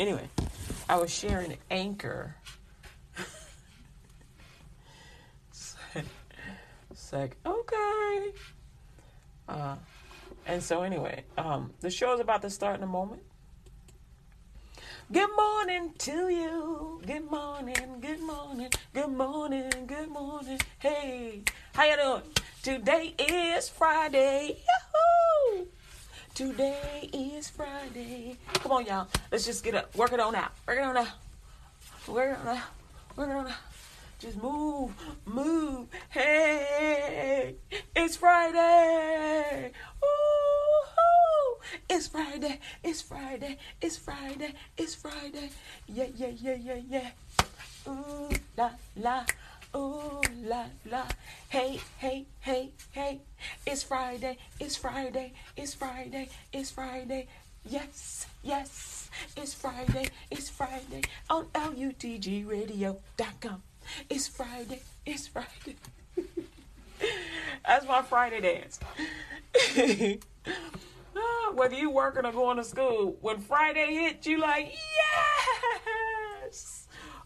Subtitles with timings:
[0.00, 0.30] Anyway,
[0.88, 2.34] I was sharing Anchor.
[6.90, 8.32] it's like, okay.
[9.46, 9.76] Uh,
[10.46, 13.20] and so anyway, um, the show is about to start in a moment.
[15.12, 17.02] Good morning to you.
[17.06, 20.60] Good morning, good morning, good morning, good morning.
[20.78, 21.42] Hey,
[21.74, 22.22] how you doing?
[22.62, 24.56] Today is Friday.
[24.66, 24.89] Yahoo!
[26.40, 28.38] Today is Friday.
[28.54, 29.08] Come on, y'all.
[29.30, 29.94] Let's just get up.
[29.94, 30.52] Work it on out.
[30.66, 31.06] Work it on out.
[32.08, 32.62] Work it on out.
[33.14, 33.56] Work it on out.
[34.18, 34.90] Just move,
[35.26, 35.86] move.
[36.08, 37.56] Hey,
[37.94, 39.70] it's Friday.
[40.02, 41.56] Ooh,
[41.90, 42.58] it's Friday.
[42.82, 43.58] It's Friday.
[43.82, 44.54] It's Friday.
[44.78, 45.50] It's Friday.
[45.88, 47.10] Yeah, yeah, yeah, yeah, yeah.
[47.86, 49.24] Ooh la la.
[49.74, 51.04] Ooh la la.
[51.48, 53.20] Hey, hey, hey, hey.
[53.66, 54.36] It's Friday.
[54.58, 55.32] It's Friday.
[55.56, 56.28] It's Friday.
[56.52, 57.26] It's Friday.
[57.64, 59.10] Yes, yes.
[59.36, 60.08] It's Friday.
[60.30, 63.62] It's Friday on LUTGRadio.com.
[64.08, 64.80] It's Friday.
[65.06, 65.76] It's Friday.
[67.66, 68.80] That's my Friday dance.
[71.16, 75.80] Ah, Whether you working or going to school, when Friday hits, you like yes,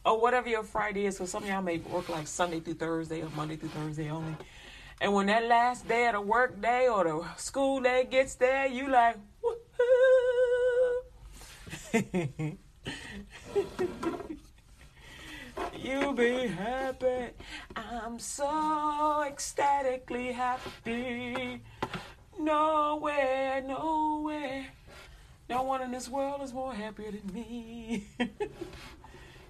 [0.04, 1.16] or whatever your Friday is.
[1.16, 4.36] So some of y'all may work like Sunday through Thursday or Monday through Thursday only.
[5.00, 8.66] And when that last day of the work day or the school day gets there,
[8.66, 9.16] you like
[15.76, 17.30] you be happy.
[17.76, 21.60] I'm so ecstatically happy.
[22.38, 24.66] Nowhere, nowhere.
[25.48, 28.08] No one in this world is more happier than me.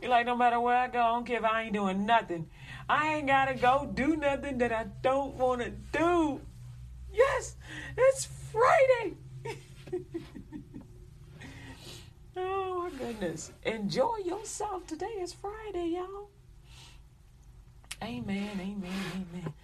[0.06, 2.48] Like, no matter where I go, I don't care if I ain't doing nothing.
[2.88, 6.40] I ain't gotta go do nothing that I don't wanna do.
[7.12, 7.56] Yes,
[7.96, 9.14] it's Friday.
[12.36, 13.52] oh my goodness.
[13.64, 14.86] Enjoy yourself.
[14.86, 16.28] Today is Friday, y'all.
[18.02, 19.54] Amen, amen, amen.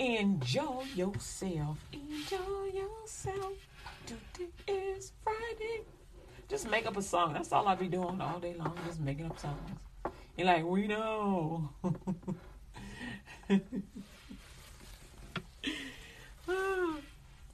[0.00, 1.78] Enjoy yourself.
[1.92, 3.52] Enjoy yourself.
[4.06, 5.84] Today is Friday.
[6.50, 7.32] Just make up a song.
[7.32, 8.76] That's all I be doing all day long.
[8.84, 9.70] Just making up songs.
[10.36, 11.70] You're like, we know.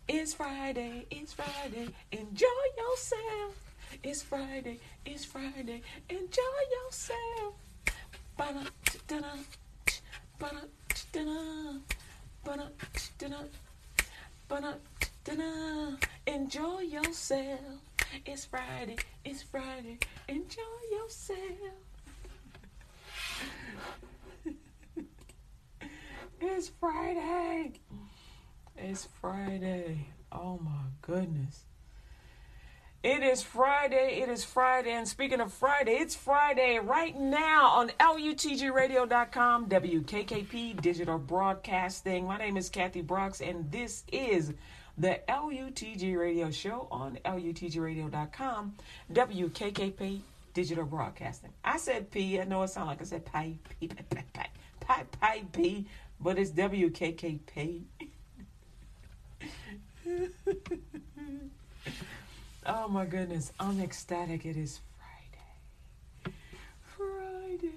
[0.09, 1.05] it's Friday.
[1.11, 1.89] It's Friday.
[2.11, 2.47] Enjoy
[2.79, 3.55] yourself.
[4.03, 4.79] It's Friday.
[5.05, 5.83] It's Friday.
[6.09, 7.55] Enjoy yourself.
[8.39, 9.37] Ba-da-da-da.
[10.39, 11.81] Ba-da-da-da.
[12.47, 13.45] Ba-da-da-da.
[14.49, 15.97] Ba-da-da-da.
[16.27, 17.86] Enjoy yourself.
[18.25, 18.97] It's Friday.
[19.25, 19.99] It's Friday.
[20.29, 21.39] Enjoy yourself.
[26.41, 27.73] it's Friday.
[28.77, 30.09] It's Friday.
[30.33, 31.65] Oh my goodness.
[33.03, 34.21] It is Friday.
[34.21, 34.93] It is Friday.
[34.93, 42.27] And speaking of Friday, it's Friday right now on LUTGRadio.com, WKKP Digital Broadcasting.
[42.27, 44.53] My name is Kathy Brooks, and this is
[44.99, 48.75] the LUTG Radio Show on LUTGRadio.com,
[49.13, 50.21] WKKP
[50.55, 51.53] Digital Broadcasting.
[51.63, 52.41] I said P.
[52.41, 54.49] I know it sounds like I said pi, P, pi, pi, pi,
[54.81, 55.87] pi, pi, P,
[56.19, 57.83] but it's WKKP.
[62.67, 64.47] oh my goodness, I'm ecstatic.
[64.47, 66.35] It is Friday.
[66.97, 67.71] Friday.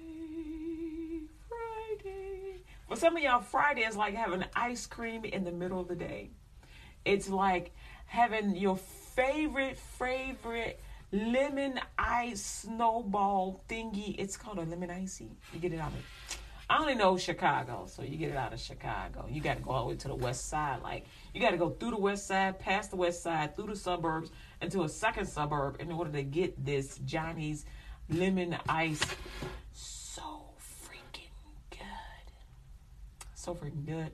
[1.48, 2.62] Friday.
[2.88, 5.96] For some of y'all, Friday is like having ice cream in the middle of the
[5.96, 6.30] day.
[7.04, 7.72] It's like
[8.06, 10.80] having your favorite, favorite
[11.12, 14.14] lemon ice snowball thingy.
[14.18, 15.30] It's called a lemon icy.
[15.52, 16.38] You get it out of
[16.70, 19.26] I only know Chicago, so you get it out of Chicago.
[19.28, 20.82] You got to go all the way to the west side.
[20.84, 23.76] Like, you got to go through the west side, past the west side, through the
[23.76, 24.30] suburbs,
[24.62, 27.64] into a second suburb in order to get this Johnny's
[28.08, 29.02] lemon ice.
[29.72, 30.22] So
[30.60, 31.32] freaking
[31.70, 32.32] good.
[33.34, 34.12] So freaking good.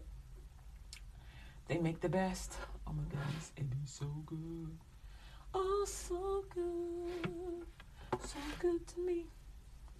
[1.69, 2.57] They make the best.
[2.87, 4.77] Oh my goodness, it be so good.
[5.55, 7.67] Oh, so good.
[8.25, 9.27] So good to me.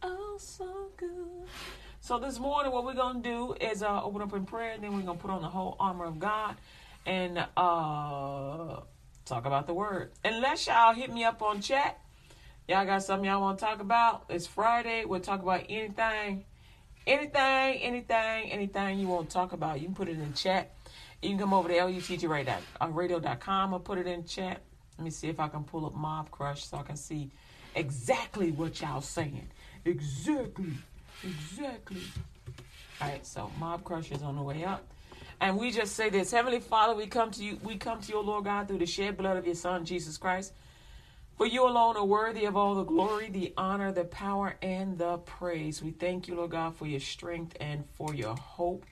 [0.03, 1.49] Oh, so good.
[2.01, 4.95] So this morning, what we're gonna do is uh, open up in prayer, and then
[4.95, 6.55] we're gonna put on the whole armor of God
[7.05, 8.81] and uh,
[9.25, 10.13] talk about the word.
[10.25, 11.99] Unless y'all hit me up on chat,
[12.69, 14.27] y'all got something y'all want to talk about.
[14.29, 15.05] It's Friday.
[15.05, 16.45] We'll talk about anything,
[17.07, 19.81] anything, anything, anything you want to talk about.
[19.81, 20.76] You can put it in the chat.
[21.27, 24.63] You can come over to lutgradio.com uh, and put it in chat.
[24.97, 27.33] Let me see if I can pull up Mob Crush so I can see
[27.75, 29.49] exactly what y'all saying.
[29.85, 30.75] Exactly.
[31.25, 32.03] Exactly.
[33.01, 34.87] All right, so Mob Crush is on the way up.
[35.41, 38.21] And we just say this Heavenly Father, we come to you, we come to you,
[38.21, 40.53] Lord God, through the shed blood of your Son, Jesus Christ,
[41.37, 45.19] For you alone are worthy of all the glory, the honor, the power, and the
[45.19, 45.83] praise.
[45.83, 48.87] We thank you, Lord God, for your strength and for your hope.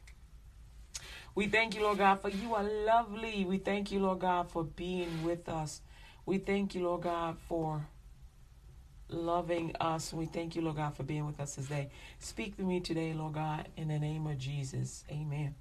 [1.35, 3.45] We thank you, Lord God, for you are lovely.
[3.45, 5.81] We thank you, Lord God, for being with us.
[6.27, 7.87] We thank you, Lord God, for
[9.09, 10.13] loving us.
[10.13, 11.91] We thank you, Lord God, for being with us today.
[12.19, 15.05] Speak to me today, Lord God, in the name of Jesus.
[15.11, 15.55] Amen.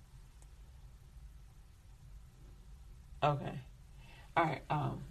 [3.24, 3.60] Okay.
[4.36, 4.62] All right.
[4.70, 5.04] Um,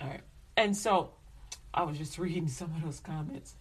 [0.00, 0.20] all right.
[0.56, 1.12] And so
[1.72, 3.54] I was just reading some of those comments.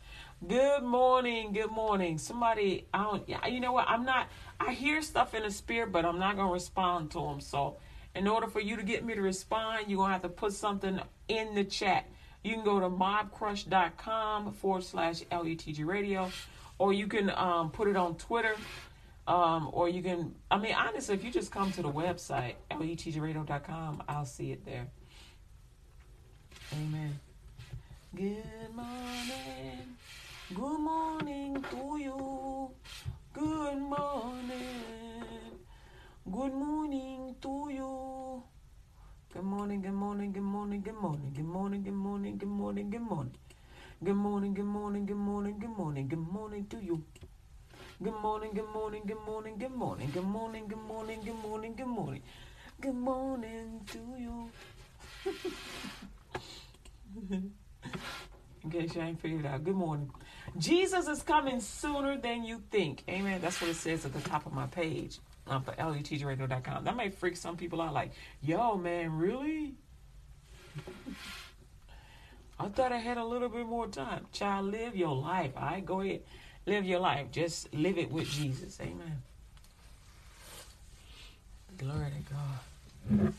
[0.45, 2.19] Good morning, good morning.
[2.19, 3.89] Somebody, I don't, you know what?
[3.89, 4.27] I'm not.
[4.59, 7.41] I hear stuff in the spirit, but I'm not gonna respond to them.
[7.41, 7.77] So,
[8.13, 10.99] in order for you to get me to respond, you're gonna have to put something
[11.27, 12.05] in the chat.
[12.43, 16.31] You can go to mobcrush.com forward slash LUTG radio,
[16.77, 18.55] or you can um, put it on Twitter,
[19.27, 24.03] um, or you can, I mean, honestly, if you just come to the website, LUTGradio.com,
[24.07, 24.85] I'll see it there.
[26.73, 27.19] Amen.
[28.15, 29.97] Good morning.
[30.53, 32.71] Good morning to you.
[33.33, 35.23] Good morning.
[36.31, 38.43] Good morning to you.
[39.33, 43.01] Good morning, good morning, good morning, good morning, good morning, good morning, good morning, good
[43.01, 43.35] morning.
[44.03, 47.03] Good morning, good morning, good morning, good morning, good morning to you.
[48.01, 51.87] Good morning, good morning, good morning, good morning, good morning, good morning, good morning, good
[51.87, 52.21] morning.
[52.79, 54.51] Good morning to you.
[58.63, 59.63] In case you ain't figured out.
[59.63, 60.09] Good morning.
[60.57, 63.03] Jesus is coming sooner than you think.
[63.09, 63.41] Amen.
[63.41, 66.83] That's what it says at the top of my page um, for LUTGradio.com.
[66.83, 68.11] That may freak some people out like,
[68.41, 69.73] yo, man, really?
[72.59, 74.25] I thought I had a little bit more time.
[74.31, 75.51] Child, live your life.
[75.55, 76.21] All right, go ahead.
[76.65, 77.31] Live your life.
[77.31, 78.79] Just live it with Jesus.
[78.81, 79.21] Amen.
[81.77, 83.33] Glory to God.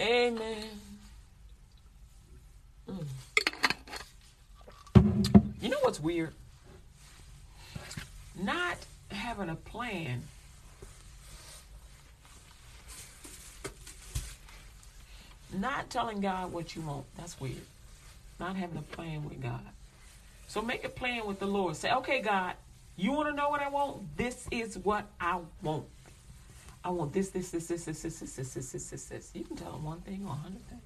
[0.00, 0.68] Amen.
[2.88, 3.06] Mm.
[5.64, 6.34] You know what's weird?
[8.38, 8.76] Not
[9.10, 10.22] having a plan.
[15.54, 17.06] Not telling God what you want.
[17.16, 17.62] That's weird.
[18.38, 19.62] Not having a plan with God.
[20.48, 21.76] So make a plan with the Lord.
[21.76, 22.56] Say, okay, God,
[22.98, 24.18] you want to know what I want?
[24.18, 25.86] This is what I want.
[26.84, 29.30] I want this, this, this, this, this, this, this, this, this, this, this.
[29.32, 30.82] You can tell them one thing or a hundred things.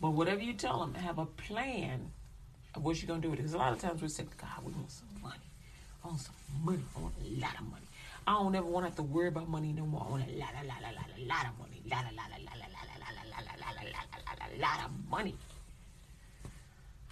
[0.00, 2.10] But whatever you tell them, have a plan
[2.80, 3.42] what you're going to do with it.
[3.42, 5.34] Because a lot of times we say, God, we want some money.
[6.04, 6.82] I want some money.
[6.96, 7.86] I want a lot of money.
[8.26, 10.04] I don't ever want to have to worry about money no more.
[10.06, 11.82] I want a lot, a lot, a lot, a lot of money.
[11.90, 14.06] Lot, a Lot, a lot, a lot, a lot, a lot, a lot, a lot,
[14.12, 15.34] a lot, a lot of money.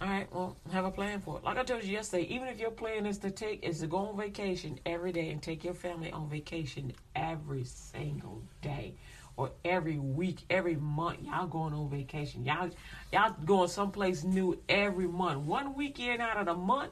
[0.01, 1.45] All right, well, have a plan for it.
[1.45, 3.97] Like I told you yesterday, even if your plan is to take is to go
[3.97, 8.95] on vacation every day and take your family on vacation every single day
[9.35, 12.45] or every week, every month, y'all going on vacation.
[12.45, 12.69] Y'all
[13.11, 15.45] y'all going someplace new every month.
[15.45, 16.91] One weekend out of the month,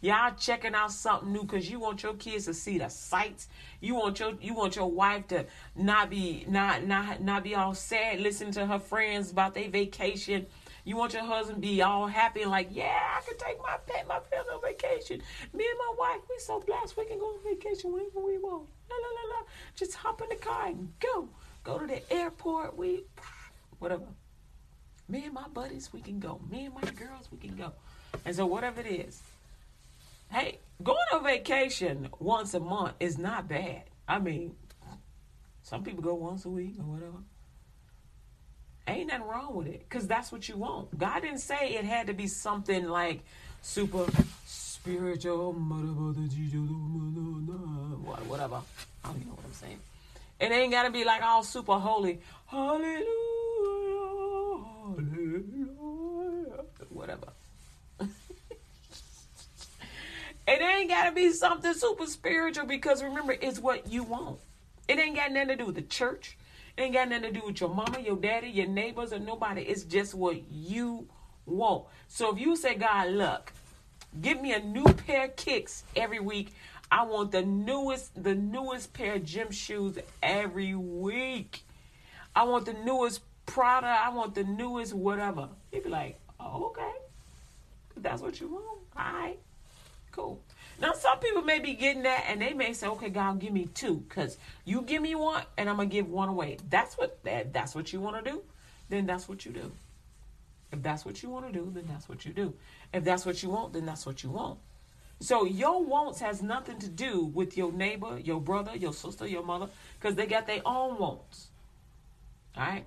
[0.00, 3.48] y'all checking out something new because you want your kids to see the sights.
[3.80, 5.46] You want your you want your wife to
[5.76, 10.46] not be not not not be all sad listening to her friends about their vacation
[10.84, 13.76] you want your husband to be all happy and like, yeah, I can take my
[13.86, 15.22] pet, my family on vacation.
[15.52, 18.66] Me and my wife, we so blessed we can go on vacation whenever we want.
[18.90, 19.46] La la la la.
[19.76, 21.28] Just hop in the car and go.
[21.64, 22.76] Go to the airport.
[22.76, 23.04] We
[23.78, 24.04] whatever.
[25.08, 26.40] Me and my buddies, we can go.
[26.50, 27.72] Me and my girls, we can go.
[28.24, 29.20] And so whatever it is.
[30.30, 33.82] Hey, going on vacation once a month is not bad.
[34.08, 34.54] I mean,
[35.62, 37.18] some people go once a week or whatever.
[38.88, 40.98] Ain't nothing wrong with it because that's what you want.
[40.98, 43.22] God didn't say it had to be something like
[43.60, 44.06] super
[44.44, 45.52] spiritual,
[48.26, 48.60] whatever.
[49.04, 49.78] I don't know what I'm saying.
[50.42, 52.18] It ain't got to be like all super holy.
[52.48, 53.04] Hallelujah,
[54.84, 55.84] hallelujah,
[56.88, 57.28] whatever.
[58.00, 58.08] it
[60.48, 64.40] ain't got to be something super spiritual because remember, it's what you want.
[64.88, 66.36] It ain't got nothing to do with the church.
[66.76, 69.62] It ain't got nothing to do with your mama, your daddy, your neighbors, or nobody.
[69.62, 71.06] It's just what you
[71.46, 71.84] want.
[72.08, 73.52] So if you say, God, look,
[74.20, 76.52] give me a new pair of kicks every week.
[76.92, 81.64] I want the newest, the newest pair of gym shoes every week.
[82.36, 83.86] I want the newest Prada.
[83.86, 85.48] I want the newest whatever.
[85.72, 86.92] You'd be like, oh, okay.
[87.96, 88.78] That's what you want.
[88.94, 89.38] All right.
[90.10, 90.38] Cool.
[90.80, 93.70] Now, some people may be getting that and they may say, okay, God, give me
[93.72, 96.58] two because you give me one and I'm to give one away.
[96.68, 98.42] That's what that, that's what you want to do.
[98.90, 99.72] Then that's what you do.
[100.70, 102.52] If that's what you want to do, then that's what you do.
[102.92, 104.58] If that's what you want, then that's what you want.
[105.22, 109.44] So your wants has nothing to do with your neighbor, your brother, your sister, your
[109.44, 111.50] mother, because they got their own wants.
[112.56, 112.84] All right.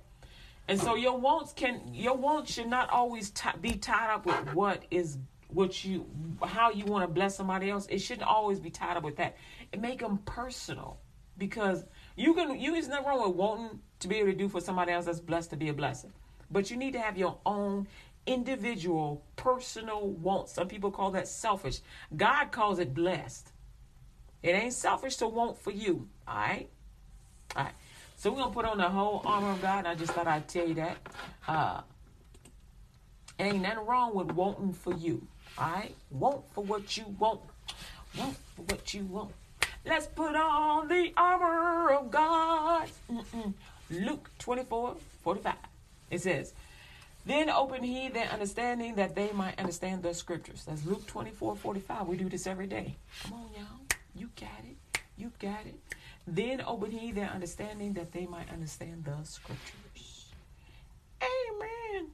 [0.68, 4.54] And so your wants can your wants should not always t- be tied up with
[4.54, 5.16] what is
[5.48, 6.06] what you
[6.44, 7.86] how you want to bless somebody else.
[7.86, 9.36] It shouldn't always be tied up with that.
[9.72, 10.98] It make them personal
[11.38, 14.60] because you can you is nothing wrong with wanting to be able to do for
[14.60, 16.12] somebody else that's blessed to be a blessing,
[16.50, 17.86] but you need to have your own
[18.26, 20.52] individual personal wants.
[20.52, 21.80] Some people call that selfish.
[22.16, 23.52] God calls it blessed.
[24.42, 26.08] It ain't selfish to want for you.
[26.26, 26.68] All right,
[27.56, 27.74] all right.
[28.16, 29.86] So we're gonna put on the whole armor of God.
[29.86, 30.96] I just thought I'd tell you that.
[31.46, 31.80] Uh,
[33.38, 35.26] ain't nothing wrong with wanting for you.
[35.58, 37.40] All right, want for what you want.
[38.18, 39.32] Want for what you want.
[39.84, 42.88] Let's put on the armor of God.
[43.10, 43.54] Mm-mm.
[43.90, 45.54] Luke 24, 45.
[46.10, 46.54] It says,
[47.26, 50.64] Then open he their understanding that they might understand the scriptures.
[50.64, 52.06] That's Luke 24, 45.
[52.06, 52.94] We do this every day.
[53.24, 53.98] Come on, y'all.
[54.14, 55.00] You got it.
[55.16, 55.74] You got it.
[56.28, 60.30] Then open he their understanding that they might understand the scriptures.
[61.20, 62.06] Amen.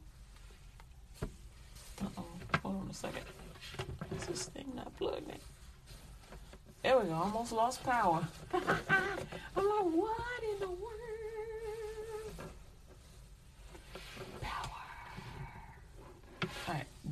[2.01, 2.25] Uh oh.
[2.63, 3.25] Hold on a second.
[4.17, 5.37] Is this thing not plugged in?
[6.83, 7.15] There we go.
[7.15, 8.27] Almost lost power.
[8.55, 11.02] I'm like, what in the world?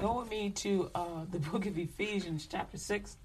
[0.01, 3.17] Go with me to uh, the book of Ephesians, chapter 6.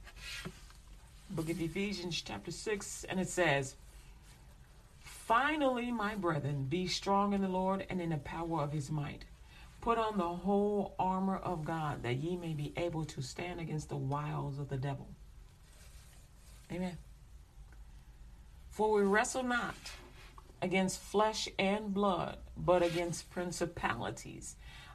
[1.30, 3.06] Book of Ephesians, chapter 6.
[3.08, 3.76] And it says,
[5.00, 9.24] Finally, my brethren, be strong in the Lord and in the power of his might.
[9.80, 13.88] Put on the whole armor of God, that ye may be able to stand against
[13.88, 15.08] the wiles of the devil.
[16.70, 16.98] Amen.
[18.72, 19.76] For we wrestle not
[20.62, 24.58] against flesh and blood, but against principalities,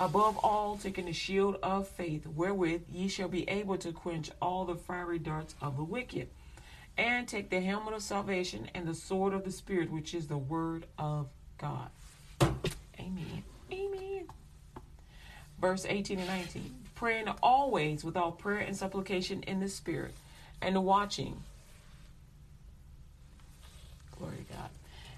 [0.00, 4.64] Above all, taking the shield of faith, wherewith ye shall be able to quench all
[4.64, 6.28] the fiery darts of the wicked.
[6.96, 10.38] And take the helmet of salvation and the sword of the Spirit, which is the
[10.38, 11.90] word of God.
[12.98, 13.44] Amen.
[13.72, 14.26] Amen.
[15.60, 16.74] Verse 18 and 19.
[16.94, 20.14] Praying always with all prayer and supplication in the Spirit,
[20.60, 21.40] and watching
[24.18, 24.70] Glory to God.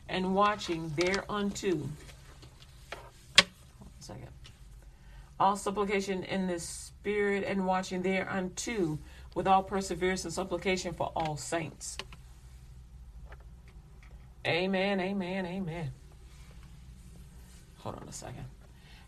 [0.09, 1.71] And watching thereunto.
[1.71, 1.89] Hold
[3.39, 4.29] on a second.
[5.41, 8.99] All supplication in the spirit and watching thereunto
[9.35, 11.97] with all perseverance and supplication for all saints.
[14.47, 15.91] Amen, amen, amen.
[17.79, 18.45] Hold on a second.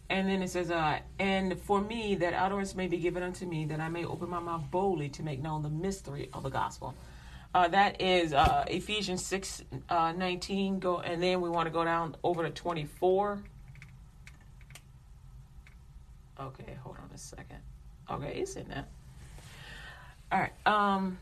[0.09, 3.67] And then it says, uh, and for me that utterance may be given unto me,
[3.67, 6.95] that I may open my mouth boldly to make known the mystery of the gospel
[7.55, 10.79] uh, that is uh, Ephesians 6 uh, 19.
[10.79, 13.43] Go, and then we want to go down over to 24.
[16.43, 17.59] Okay, hold on a second.
[18.11, 18.85] Okay, it's in there.
[20.33, 20.53] All right.
[20.67, 21.19] Um,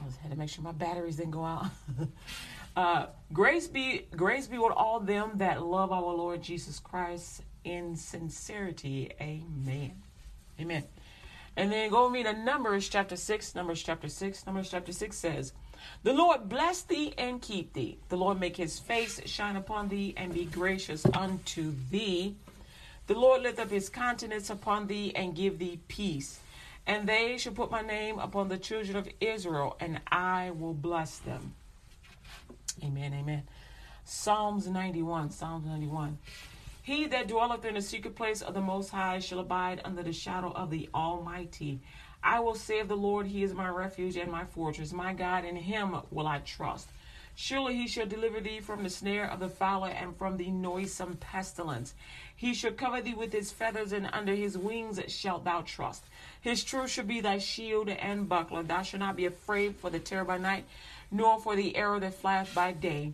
[0.00, 1.66] I was had to make sure my batteries didn't go out.
[2.76, 7.94] uh, grace be grace be with all them that love our Lord Jesus Christ in
[7.96, 9.10] sincerity.
[9.20, 9.92] Amen.
[10.58, 10.84] Amen.
[11.56, 13.54] And then go with me to Numbers chapter 6.
[13.54, 14.46] Numbers chapter 6.
[14.46, 15.52] Numbers chapter 6 says,
[16.02, 17.98] The Lord bless thee and keep thee.
[18.08, 22.36] The Lord make his face shine upon thee and be gracious unto thee.
[23.06, 26.40] The Lord lift up his countenance upon thee and give thee peace.
[26.86, 31.18] And they shall put my name upon the children of Israel, and I will bless
[31.18, 31.54] them.
[32.82, 33.42] Amen, amen.
[34.04, 35.30] Psalms 91.
[35.30, 36.18] Psalms 91.
[36.82, 40.12] He that dwelleth in the secret place of the Most High shall abide under the
[40.12, 41.80] shadow of the Almighty.
[42.22, 44.92] I will say of the Lord, He is my refuge and my fortress.
[44.92, 46.88] My God, in Him will I trust.
[47.38, 51.16] Surely He shall deliver thee from the snare of the fowler and from the noisome
[51.16, 51.94] pestilence.
[52.34, 56.04] He shall cover thee with His feathers, and under His wings shalt thou trust.
[56.40, 58.62] His truth shall be thy shield and buckler.
[58.62, 60.64] Thou shalt not be afraid for the terror by night,
[61.10, 63.12] nor for the arrow that flieth by day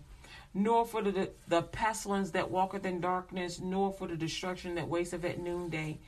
[0.55, 5.25] nor for the, the pestilence that walketh in darkness, nor for the destruction that wasteth
[5.25, 5.99] at noonday.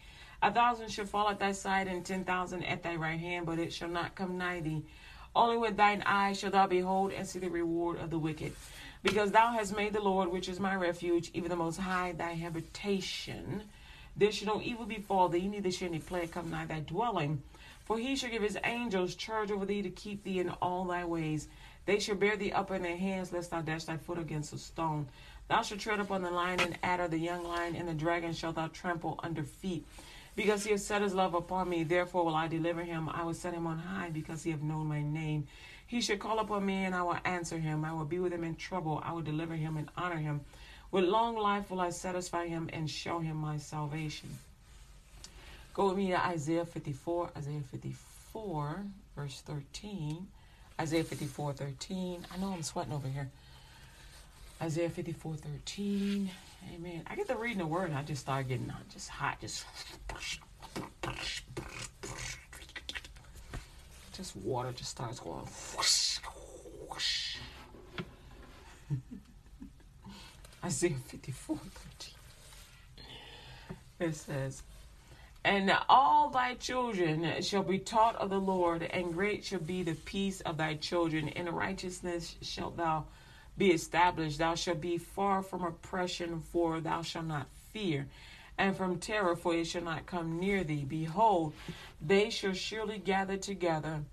[0.42, 3.58] A thousand shall fall at thy side, and ten thousand at thy right hand, but
[3.58, 4.82] it shall not come nigh thee.
[5.36, 8.52] Only with thine eyes shalt thou behold and see the reward of the wicked.
[9.02, 12.32] Because thou hast made the Lord, which is my refuge, even the Most High, thy
[12.32, 13.62] habitation.
[14.16, 17.42] There shall no evil befall thee, neither shall any plague come nigh thy dwelling.
[17.84, 21.04] For he shall give his angels charge over thee to keep thee in all thy
[21.04, 21.48] ways.
[21.84, 24.58] They shall bear thee up in their hands, lest thou dash thy foot against a
[24.58, 25.08] stone.
[25.48, 28.54] Thou shalt tread upon the lion and adder, the young lion and the dragon shalt
[28.54, 29.84] thou trample under feet.
[30.36, 33.08] Because he has set his love upon me, therefore will I deliver him.
[33.08, 35.46] I will set him on high because he hath known my name.
[35.86, 37.84] He shall call upon me, and I will answer him.
[37.84, 39.00] I will be with him in trouble.
[39.04, 40.40] I will deliver him and honor him.
[40.90, 44.30] With long life will I satisfy him and show him my salvation.
[45.74, 47.30] Go with me to Isaiah 54.
[47.36, 48.84] Isaiah 54,
[49.16, 50.26] verse 13.
[50.80, 52.26] Isaiah 54, 13.
[52.32, 53.28] I know I'm sweating over here.
[54.62, 56.30] Isaiah 54, 13.
[56.72, 57.02] Amen.
[57.06, 59.40] I get to reading the word and I just start getting uh, just hot.
[59.40, 59.64] Just
[64.12, 66.18] just water just starts going whoosh,
[66.88, 67.36] whoosh.
[70.64, 72.14] Isaiah 54 13.
[74.00, 74.62] It says,
[75.44, 79.94] And all thy children shall be taught of the Lord, and great shall be the
[79.94, 81.28] peace of thy children.
[81.28, 83.04] In righteousness shalt thou
[83.56, 84.38] be established.
[84.38, 88.06] Thou shalt be far from oppression, for thou shalt not fear,
[88.58, 90.84] and from terror, for it shall not come near thee.
[90.88, 91.52] Behold,
[92.00, 94.04] they shall surely gather together,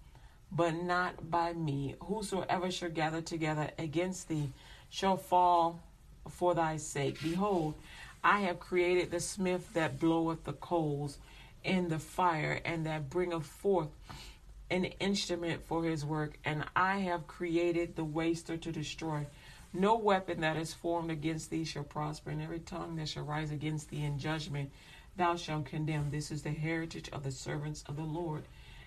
[0.51, 1.95] but not by me.
[2.01, 4.49] Whosoever shall gather together against thee
[4.89, 5.79] shall fall
[6.29, 7.21] for thy sake.
[7.21, 7.75] Behold,
[8.23, 11.17] I have created the smith that bloweth the coals
[11.63, 13.89] in the fire, and that bringeth forth
[14.71, 19.27] an instrument for his work, and I have created the waster to destroy.
[19.73, 23.51] No weapon that is formed against thee shall prosper, and every tongue that shall rise
[23.51, 24.71] against thee in judgment
[25.15, 26.09] thou shalt condemn.
[26.09, 28.43] This is the heritage of the servants of the Lord,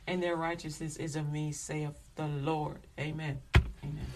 [0.06, 2.78] and their righteousness is of me, saith the Lord.
[2.98, 3.40] Amen.
[3.82, 4.06] Amen.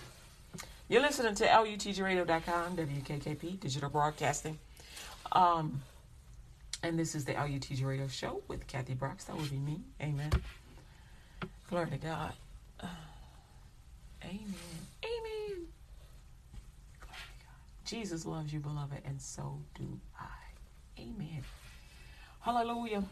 [0.89, 4.59] You're listening to LUTGRadio.com, WKKP, Digital Broadcasting.
[5.33, 5.83] Um,
[6.83, 9.25] and this is the LUTG Radio Show with Kathy Brooks.
[9.25, 9.81] That would be me.
[10.01, 10.31] Amen.
[11.69, 12.33] Glory to God.
[12.81, 12.87] Uh,
[14.25, 14.55] amen.
[15.05, 15.67] Amen.
[16.99, 17.85] Glory to God.
[17.85, 21.03] Jesus loves you, beloved, and so do I.
[21.03, 21.43] Amen.
[22.41, 23.05] Hallelujah.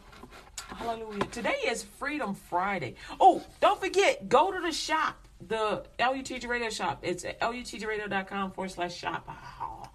[0.69, 1.25] Hallelujah.
[1.31, 2.95] Today is Freedom Friday.
[3.19, 5.15] Oh, don't forget, go to the shop,
[5.47, 6.99] the LUTG Radio shop.
[7.03, 9.29] It's at lutgradio.com forward slash shop.
[9.61, 9.87] Oh,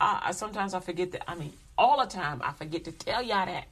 [0.00, 1.30] I, sometimes I forget that.
[1.30, 3.66] I mean, all the time, I forget to tell y'all that.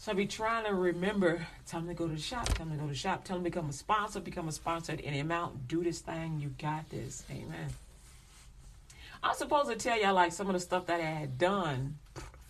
[0.00, 1.44] So I be trying to remember.
[1.66, 2.46] Time to go to the shop.
[2.54, 3.24] Time to go to the shop.
[3.24, 4.20] Tell them to become a sponsor.
[4.20, 5.66] Become a sponsor at any amount.
[5.66, 6.38] Do this thing.
[6.38, 7.24] You got this.
[7.28, 7.70] Amen.
[9.24, 11.98] I'm supposed to tell y'all like some of the stuff that I had done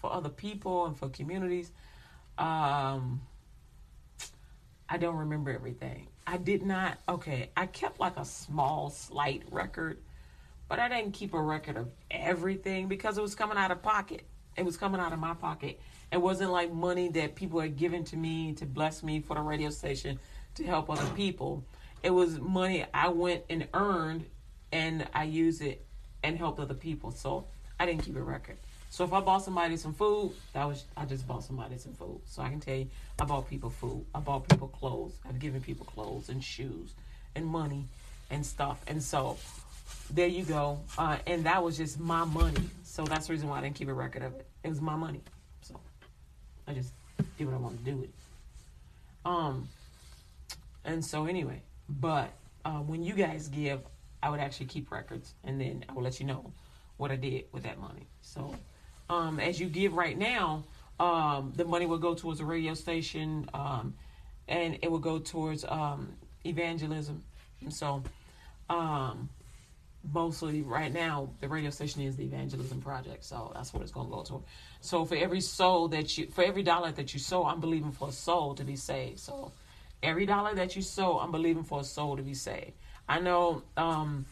[0.03, 1.73] for other people and for communities.
[2.37, 3.23] Um,
[4.87, 6.09] I don't remember everything.
[6.27, 6.99] I did not.
[7.09, 9.97] Okay, I kept like a small, slight record,
[10.69, 14.25] but I didn't keep a record of everything because it was coming out of pocket.
[14.55, 18.05] It was coming out of my pocket it wasn't like money that people had given
[18.05, 20.19] to me to bless me for the radio station
[20.55, 21.65] to help other people.
[22.03, 24.27] It was money I went and earned
[24.73, 25.85] and I used it
[26.23, 27.11] and helped other people.
[27.11, 27.47] So
[27.79, 28.57] I didn't keep a record.
[28.91, 32.21] So if I bought somebody some food, that was I just bought somebody some food.
[32.25, 34.05] So I can tell you, I bought people food.
[34.15, 35.13] I bought people clothes.
[35.29, 36.95] I've given people clothes and shoes
[37.35, 37.85] and money
[38.31, 38.83] and stuff.
[38.87, 39.37] And so
[40.11, 40.81] there you go.
[40.97, 42.63] Uh, and that was just my money.
[42.83, 44.47] So that's the reason why I didn't keep a record of it.
[44.65, 45.21] It was my money.
[46.69, 46.93] I just
[47.39, 48.11] do what I want to do with.
[48.11, 48.15] it.
[49.25, 49.69] Um,
[50.85, 52.31] and so anyway, but
[52.65, 53.81] uh, when you guys give,
[54.23, 56.53] I would actually keep records, and then I will let you know
[56.97, 58.07] what I did with that money.
[58.21, 58.55] So,
[59.09, 60.65] um, as you give right now,
[61.01, 63.95] um, the money will go towards a radio station, um,
[64.49, 66.13] and it will go towards um,
[66.45, 67.23] evangelism.
[67.61, 68.03] And so,
[68.69, 69.29] um,
[70.13, 74.07] mostly right now the radio station is the evangelism project so that's what it's going
[74.07, 74.43] to go to
[74.81, 78.09] so for every soul that you for every dollar that you sow i'm believing for
[78.09, 79.19] a soul to be saved.
[79.19, 79.53] So
[80.03, 82.73] every dollar that you sow i'm believing for a soul to be saved.
[83.09, 84.27] I know um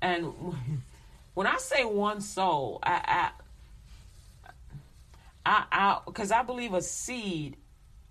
[0.00, 0.32] and
[1.34, 3.30] when i say one soul i
[5.46, 7.56] i i because I, I believe a seed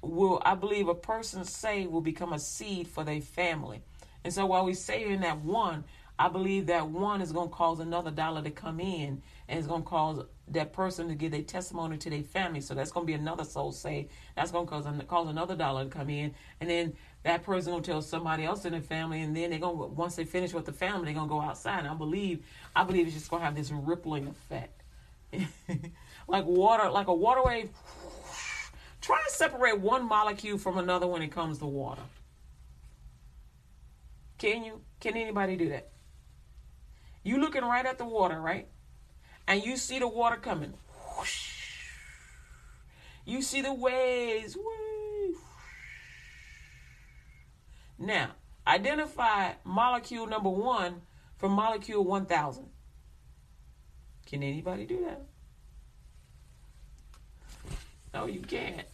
[0.01, 3.81] will i believe a person saved will become a seed for their family.
[4.23, 5.83] And so while we say in that one
[6.23, 9.67] I believe that one is going to cause another dollar to come in and it's
[9.67, 12.61] going to cause that person to give their testimony to their family.
[12.61, 14.09] So that's going to be another soul saved.
[14.33, 16.33] That's going to cause, cause another dollar to come in.
[16.61, 19.21] And then that person to tell somebody else in the family.
[19.21, 21.41] And then they're going to, once they finish with the family, they're going to go
[21.41, 21.79] outside.
[21.79, 24.81] And I believe, I believe it's just going to have this rippling effect.
[26.29, 27.69] like water, like a water wave.
[29.01, 32.03] Try to separate one molecule from another when it comes to water.
[34.37, 34.79] Can you?
[35.01, 35.89] Can anybody do that?
[37.23, 38.67] You looking right at the water, right?
[39.47, 40.73] And you see the water coming.
[41.17, 41.61] Whoosh.
[43.25, 44.55] You see the waves.
[44.55, 45.37] Whoosh.
[47.97, 48.31] Now,
[48.67, 51.01] identify molecule number one
[51.37, 52.65] from molecule 1000.
[54.25, 55.21] Can anybody do that?
[58.13, 58.87] No, you can't.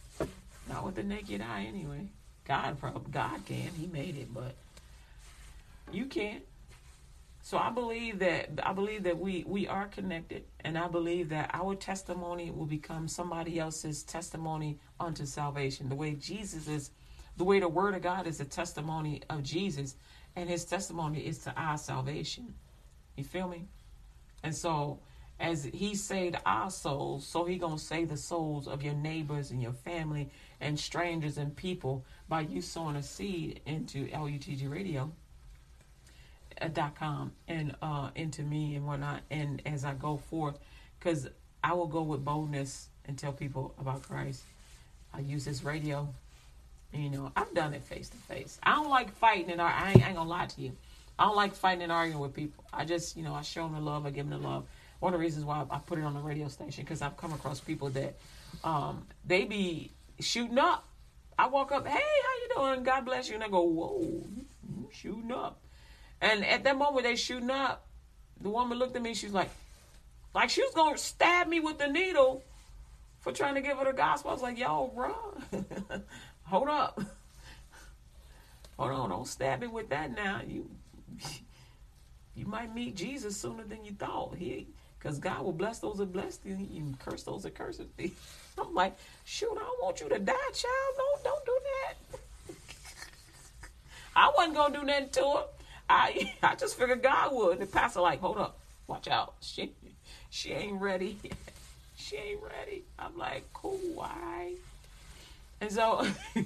[0.68, 2.08] Not with the naked eye, anyway.
[2.46, 2.76] God,
[3.10, 3.70] God can.
[3.78, 4.54] He made it, but
[5.92, 6.44] you can't.
[7.42, 11.50] So I believe that I believe that we we are connected, and I believe that
[11.54, 15.88] our testimony will become somebody else's testimony unto salvation.
[15.88, 16.90] The way Jesus is,
[17.36, 19.96] the way the Word of God is a testimony of Jesus,
[20.36, 22.54] and His testimony is to our salvation.
[23.16, 23.66] You feel me?
[24.42, 25.00] And so,
[25.40, 29.62] as He saved our souls, so He gonna save the souls of your neighbors and
[29.62, 35.10] your family and strangers and people by you sowing a seed into LUTG Radio
[36.68, 39.22] dot com and uh, into me and whatnot.
[39.30, 40.58] And as I go forth,
[40.98, 41.28] because
[41.64, 44.42] I will go with boldness and tell people about Christ.
[45.12, 46.08] I use this radio.
[46.92, 48.58] You know, I've done it face to face.
[48.62, 50.76] I don't like fighting and I ain't, I ain't gonna lie to you.
[51.18, 52.64] I don't like fighting and arguing with people.
[52.72, 54.06] I just, you know, I show them the love.
[54.06, 54.64] I give them the love.
[55.00, 57.32] One of the reasons why I put it on the radio station because I've come
[57.32, 58.16] across people that
[58.64, 60.86] um, they be shooting up.
[61.38, 62.84] I walk up, hey, how you doing?
[62.84, 64.26] God bless you, and I go, whoa,
[64.92, 65.58] shooting up.
[66.20, 67.86] And at that moment they shooting up,
[68.40, 69.14] the woman looked at me.
[69.14, 69.50] She's like,
[70.34, 72.42] like she was gonna stab me with the needle
[73.20, 74.30] for trying to give her the gospel.
[74.30, 75.14] I was like, yo, bro,
[76.44, 77.00] hold up,
[78.78, 80.40] hold on, don't stab me with that now.
[80.46, 80.70] You,
[82.34, 84.36] you might meet Jesus sooner than you thought.
[84.36, 88.12] He, because God will bless those that bless thee, and curse those that curse thee.
[88.58, 90.94] I'm like, shoot, I don't want you to die, child.
[90.96, 92.54] Don't, don't do that.
[94.16, 95.44] I wasn't gonna do nothing to her.
[95.90, 97.58] I I just figured God would.
[97.58, 99.34] And the pastor like, hold up, watch out.
[99.40, 99.72] She
[100.30, 101.18] she ain't ready.
[101.96, 102.84] she ain't ready.
[102.98, 104.54] I'm like, cool, why?
[105.60, 106.06] And so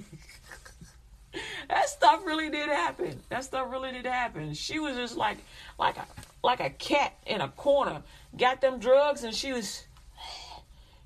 [1.69, 3.21] that stuff really did happen.
[3.29, 4.55] That stuff really did happen.
[4.55, 5.39] She was just like
[5.79, 6.07] like a
[6.43, 8.03] like a cat in a corner.
[8.37, 9.85] Got them drugs and she was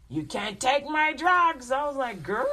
[0.08, 1.70] you can't take my drugs.
[1.70, 2.46] I was like, girl.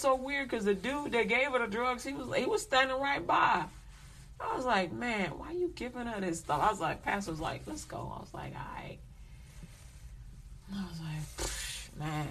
[0.00, 2.98] So weird because the dude that gave her the drugs, he was he was standing
[2.98, 3.64] right by.
[4.40, 6.60] I was like, man, why you giving her this stuff?
[6.60, 8.12] I was like, pastor was like, let's go.
[8.16, 8.98] I was like, all right.
[10.74, 12.28] I was like, man.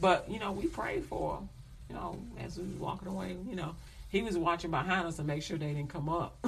[0.00, 1.48] But, you know, we prayed for him.
[1.88, 3.74] You know, as we walking away, you know,
[4.10, 6.38] he was watching behind us to make sure they didn't come up.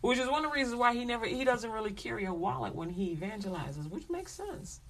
[0.00, 2.74] which is one of the reasons why he never he doesn't really carry a wallet
[2.74, 4.80] when he evangelizes, which makes sense.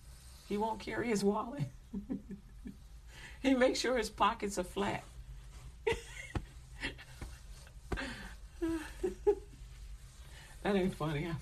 [0.49, 1.65] He won't carry his wallet.
[3.43, 5.03] he makes sure his pockets are flat.
[10.63, 11.27] that ain't funny.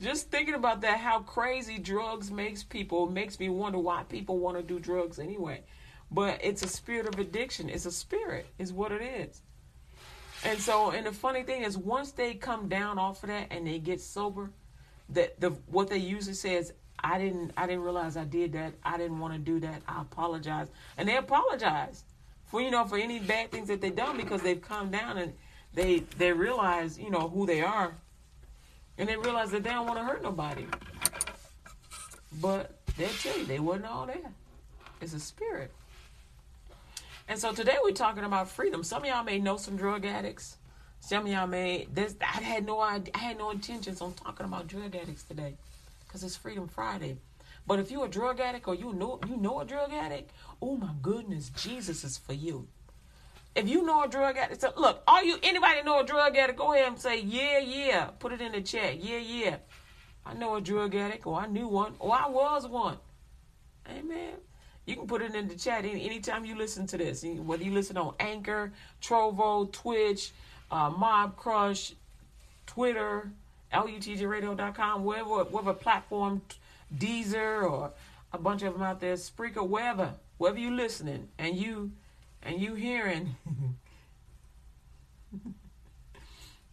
[0.00, 4.58] Just thinking about that, how crazy drugs makes people makes me wonder why people want
[4.58, 5.62] to do drugs anyway.
[6.10, 7.70] But it's a spirit of addiction.
[7.70, 9.40] It's a spirit, is what it is.
[10.44, 13.66] And so, and the funny thing is, once they come down off of that and
[13.66, 14.50] they get sober,
[15.08, 18.72] that the what they usually say is, I didn't I didn't realize I did that.
[18.84, 19.82] I didn't want to do that.
[19.86, 20.68] I apologize.
[20.96, 22.04] And they apologize
[22.46, 25.32] for you know for any bad things that they've done because they've come down and
[25.74, 27.94] they they realize, you know, who they are.
[28.98, 30.66] And they realize that they don't want to hurt nobody.
[32.40, 34.32] But they'll tell you they wasn't all there.
[35.02, 35.70] It's a spirit.
[37.28, 38.82] And so today we're talking about freedom.
[38.82, 40.56] Some of y'all may know some drug addicts.
[41.00, 44.66] Some of y'all may this I had no I had no intentions on talking about
[44.66, 45.56] drug addicts today
[46.16, 47.18] because it's Freedom Friday.
[47.66, 50.30] But if you're a drug addict or you know you know a drug addict,
[50.62, 52.68] oh my goodness, Jesus is for you.
[53.54, 56.58] If you know a drug addict, so look, all you anybody know a drug addict,
[56.58, 58.04] go ahead and say, yeah, yeah.
[58.18, 58.98] Put it in the chat.
[58.98, 59.56] Yeah, yeah.
[60.24, 62.96] I know a drug addict, or I knew one, or I was one.
[63.90, 64.36] Amen.
[64.86, 67.26] You can put it in the chat any, anytime you listen to this.
[67.26, 70.32] Whether you listen on Anchor, Trovo, Twitch,
[70.70, 71.92] uh, Mob Crush,
[72.66, 73.30] Twitter,
[73.72, 76.42] lutgradio.com, wherever, whatever platform,
[76.94, 77.92] Deezer or
[78.32, 81.92] a bunch of them out there, Spreaker, wherever, wherever you listening and you
[82.42, 83.36] and you hearing.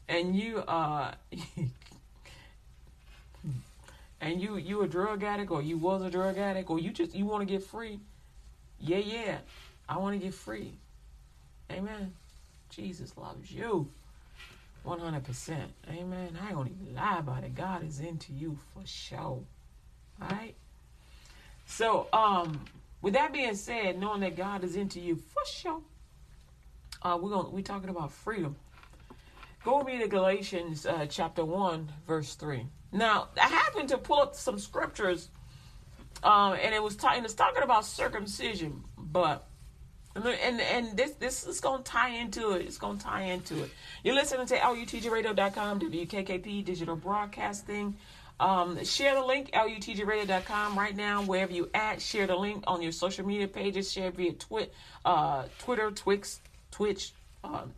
[0.07, 1.13] And you uh
[4.21, 7.15] and you you a drug addict or you was a drug addict or you just
[7.15, 7.99] you want to get free.
[8.79, 9.37] Yeah yeah.
[9.87, 10.73] I want to get free.
[11.71, 12.13] Amen.
[12.69, 13.87] Jesus loves you
[14.85, 15.57] 100%.
[15.89, 16.37] Amen.
[16.41, 17.55] I gonna even lie about it.
[17.55, 19.17] God is into you for sure.
[19.19, 19.47] All
[20.29, 20.55] right?
[21.65, 22.65] So, um,
[23.01, 25.81] with that being said, knowing that God is into you for sure,
[27.01, 28.55] uh, we're gonna we're talking about freedom.
[29.63, 32.67] Go with me to Galatians uh, chapter one, verse three.
[32.91, 35.29] Now, I happened to pull up some scriptures
[36.23, 37.23] um, and it was talking.
[37.25, 39.47] It's talking about circumcision, but
[40.15, 42.65] and and this this is gonna tie into it.
[42.65, 43.71] It's gonna tie into it.
[44.03, 47.95] You're listening to LUTGRadio.com, WKKP Digital Broadcasting.
[48.39, 52.01] Um, share the link, LUTGRadio.com right now, wherever you at.
[52.01, 53.91] Share the link on your social media pages.
[53.91, 54.69] Share via twi-
[55.05, 57.73] uh, Twitter, Twix, Twitch, um,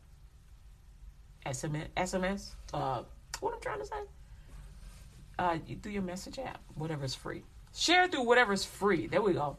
[1.45, 2.56] SMS, SMS.
[2.74, 3.04] Uh,
[3.41, 3.95] what I'm trying to say?
[5.38, 7.43] Uh, you, through your message app, whatever's free.
[7.76, 9.08] Share through whatever's free.
[9.08, 9.58] There we go.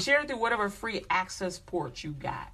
[0.00, 2.52] Share through whatever free access port you got.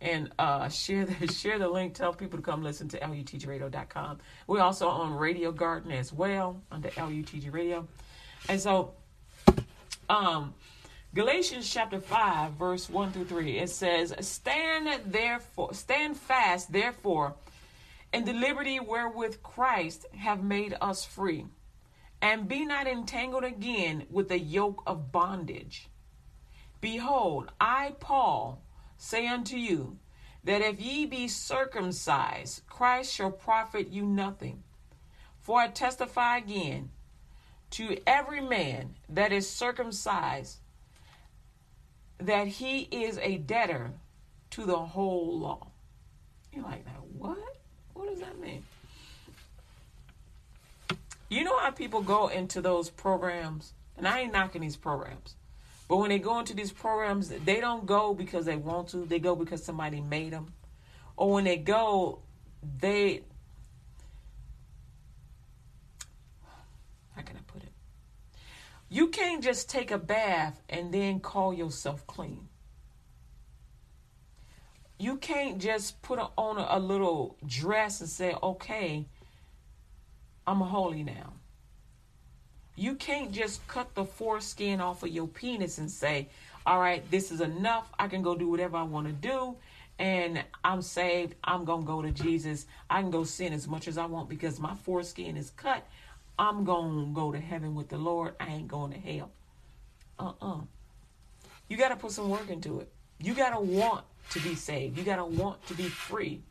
[0.00, 1.94] And uh, share the share the link.
[1.94, 4.18] Tell people to come listen to LUTGRadio.com.
[4.46, 7.86] We're also on Radio Garden as well under LUTG Radio.
[8.48, 8.92] And so,
[10.08, 10.54] um,
[11.14, 17.34] Galatians chapter 5, verse 1 through 3, it says, Stand therefore, stand fast, therefore,
[18.12, 21.46] in the liberty wherewith Christ have made us free,
[22.20, 25.88] and be not entangled again with the yoke of bondage.
[26.80, 28.62] Behold, I, Paul,
[28.96, 29.98] say unto you,
[30.44, 34.62] that if ye be circumcised, Christ shall profit you nothing.
[35.40, 36.90] For I testify again
[37.70, 40.58] to every man that is circumcised
[42.18, 43.92] that he is a debtor
[44.50, 45.68] to the whole law.
[46.52, 47.38] You're like, now what?
[47.94, 48.64] What does that mean?
[51.28, 55.34] You know how people go into those programs, and I ain't knocking these programs.
[55.88, 59.06] But when they go into these programs, they don't go because they want to.
[59.06, 60.52] They go because somebody made them.
[61.16, 62.20] Or when they go,
[62.78, 63.22] they
[67.16, 67.72] how can I put it?
[68.90, 72.48] You can't just take a bath and then call yourself clean.
[74.98, 79.06] You can't just put on a, little dress and say, "Okay,
[80.46, 81.37] I'm holy now."
[82.78, 86.28] You can't just cut the foreskin off of your penis and say,
[86.64, 87.92] all right, this is enough.
[87.98, 89.56] I can go do whatever I want to do.
[89.98, 91.34] And I'm saved.
[91.42, 92.66] I'm going to go to Jesus.
[92.88, 95.84] I can go sin as much as I want because my foreskin is cut.
[96.38, 98.34] I'm going to go to heaven with the Lord.
[98.38, 99.30] I ain't going to hell.
[100.20, 100.58] Uh uh-uh.
[100.58, 100.60] uh
[101.68, 102.88] You got to put some work into it.
[103.18, 104.96] You got to want to be saved.
[104.96, 106.42] You got to want to be free.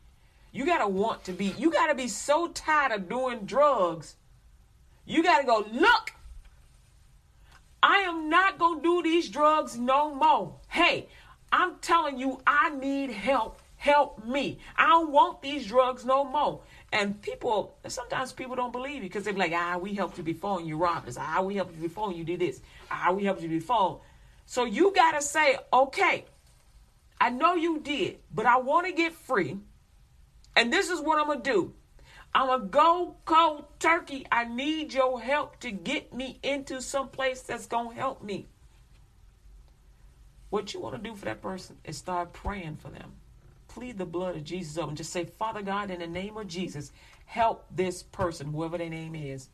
[0.52, 4.16] You got to want to be, you got to be so tired of doing drugs.
[5.06, 6.12] You got to go, look,
[7.82, 10.54] I am not going to do these drugs no more.
[10.68, 11.08] Hey,
[11.52, 13.60] I'm telling you, I need help.
[13.76, 14.58] Help me.
[14.76, 16.62] I don't want these drugs no more.
[16.92, 20.58] And people, sometimes people don't believe you because they're like, ah, we helped you before
[20.58, 21.16] and you robbed us.
[21.18, 22.60] Ah, we helped you before and you did this.
[22.90, 24.00] Ah, we helped you before.
[24.46, 26.24] So you got to say, okay,
[27.20, 29.58] I know you did, but I want to get free.
[30.56, 31.74] And this is what I'm going to do.
[32.34, 34.26] I'm a go cold turkey.
[34.30, 38.46] I need your help to get me into some place that's going to help me.
[40.50, 43.12] What you want to do for that person is start praying for them.
[43.68, 46.46] Plead the blood of Jesus over and just say, Father God, in the name of
[46.48, 46.90] Jesus,
[47.26, 49.48] help this person, whoever their name is.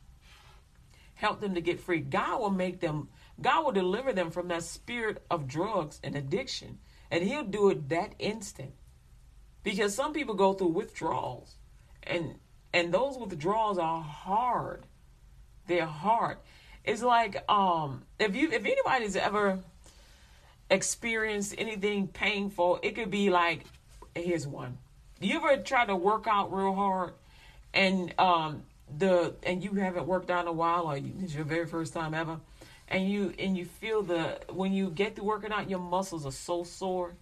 [1.15, 1.99] Help them to get free.
[1.99, 3.09] God will make them,
[3.41, 6.79] God will deliver them from that spirit of drugs and addiction.
[7.11, 8.73] And He'll do it that instant.
[9.63, 11.55] Because some people go through withdrawals.
[12.03, 12.35] And
[12.75, 14.83] and those withdrawals are hard.
[15.65, 16.37] They're hard.
[16.83, 19.59] It's like um if you if anybody's ever
[20.69, 23.65] experienced anything painful, it could be like
[24.13, 24.77] here's one.
[25.21, 27.13] You ever try to work out real hard
[27.73, 28.63] and um
[28.97, 32.13] the and you haven't worked out in a while or it's your very first time
[32.13, 32.39] ever
[32.89, 36.31] and you and you feel the when you get to working out your muscles are
[36.31, 37.13] so sore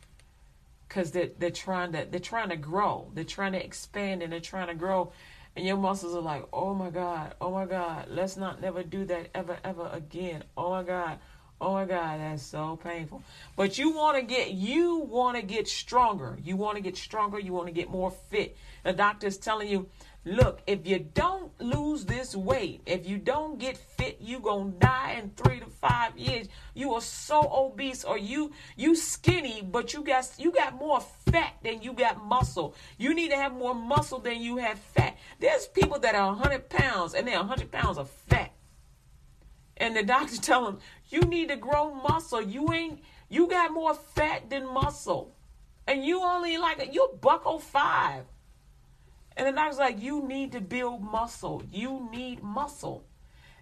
[0.87, 4.41] because they're, they're trying to they're trying to grow they're trying to expand and they're
[4.41, 5.13] trying to grow
[5.55, 9.05] and your muscles are like, oh my God, oh my God, let's not never do
[9.05, 10.43] that ever, ever again.
[10.57, 11.19] Oh my God,
[11.61, 13.21] oh my God, that's so painful.
[13.55, 16.37] But you want to get, you want to get stronger.
[16.43, 17.39] You want to get stronger.
[17.39, 18.57] You want to get more fit.
[18.83, 19.87] The doctor's telling you,
[20.25, 25.19] Look, if you don't lose this weight, if you don't get fit, you gonna die
[25.21, 26.47] in three to five years.
[26.73, 31.55] You are so obese, or you you skinny, but you got you got more fat
[31.62, 32.73] than you got muscle.
[32.97, 35.17] You need to have more muscle than you have fat.
[35.41, 38.53] There's people that are hundred pounds and they're hundred pounds of fat,
[39.75, 42.41] and the doctor tell them you need to grow muscle.
[42.41, 45.36] You ain't you got more fat than muscle,
[45.86, 48.23] and you only like you're buckle oh five.
[49.35, 51.63] And the doctor's like, you need to build muscle.
[51.71, 53.03] You need muscle.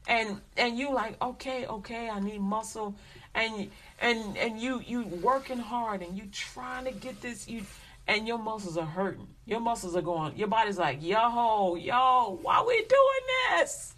[0.08, 2.96] And and you like, okay, okay, I need muscle.
[3.36, 7.66] And and and you you working hard and you trying to get this you
[8.08, 9.28] and your muscles are hurting.
[9.46, 13.94] Your muscles are going, your body's like, yo, yo, why we doing this?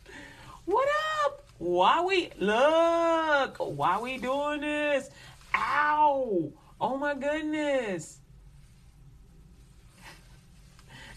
[0.66, 0.88] What
[1.26, 1.44] up?
[1.64, 3.58] why we look?
[3.58, 5.10] Why we doing this?
[5.56, 6.52] Ow!
[6.82, 8.20] Oh my goodness!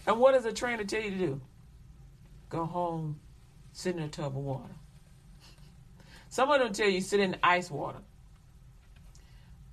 [0.07, 1.41] And what does a trainer tell you to do?
[2.49, 3.19] Go home,
[3.73, 4.73] sit in a tub of water.
[6.29, 7.99] Some of them tell you sit in ice water.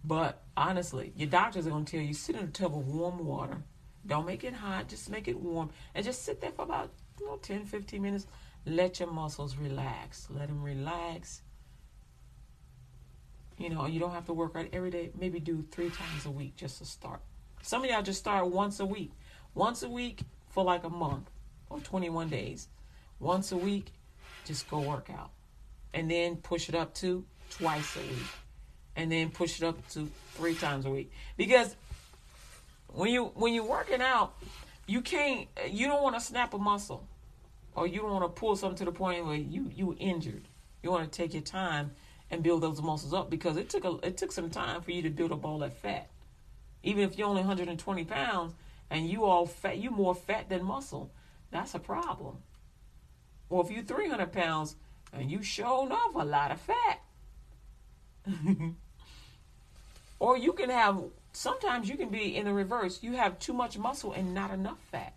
[0.04, 3.24] But honestly, your doctors are going to tell you sit in a tub of warm
[3.24, 3.62] water.
[4.06, 5.70] Don't make it hot, just make it warm.
[5.94, 8.26] And just sit there for about you know, 10, 15 minutes.
[8.66, 10.26] Let your muscles relax.
[10.30, 11.42] Let them relax.
[13.56, 15.10] You know, you don't have to work out every day.
[15.18, 17.20] Maybe do three times a week just to start.
[17.62, 19.12] Some of y'all just start once a week.
[19.54, 21.30] Once a week for like a month
[21.70, 22.68] or 21 days.
[23.20, 23.92] Once a week,
[24.44, 25.30] just go work out.
[25.92, 28.26] And then push it up to twice a week.
[28.96, 31.12] And then push it up to three times a week.
[31.36, 31.76] Because
[32.88, 34.34] when you when you're working out,
[34.86, 37.06] you can't you don't want to snap a muscle.
[37.76, 40.48] Or you don't want to pull something to the point where you you injured.
[40.82, 41.92] You want to take your time
[42.30, 45.02] and build those muscles up because it took a it took some time for you
[45.02, 46.08] to build up all that fat.
[46.82, 48.54] Even if you're only 120 pounds
[48.94, 51.10] and you all fat, you more fat than muscle.
[51.50, 52.38] That's a problem.
[53.50, 54.76] Or if you're 300 pounds
[55.12, 57.00] and you showing off a lot of fat.
[60.20, 61.02] or you can have
[61.32, 63.02] sometimes you can be in the reverse.
[63.02, 65.14] You have too much muscle and not enough fat,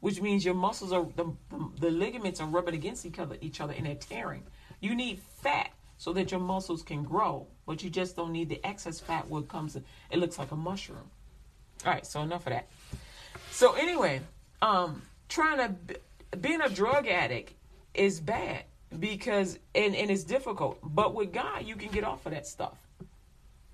[0.00, 1.32] which means your muscles are the,
[1.80, 4.44] the, ligaments are rubbing against each other, each other, and they're tearing.
[4.80, 8.64] You need fat so that your muscles can grow, but you just don't need the
[8.64, 9.28] excess fat.
[9.28, 11.10] What comes, it looks like a mushroom.
[11.84, 12.68] All right, so enough of that.
[13.50, 14.20] So anyway,
[14.62, 17.54] um, trying to being a drug addict
[17.94, 18.64] is bad
[18.98, 20.78] because and and it's difficult.
[20.82, 22.78] But with God, you can get off of that stuff.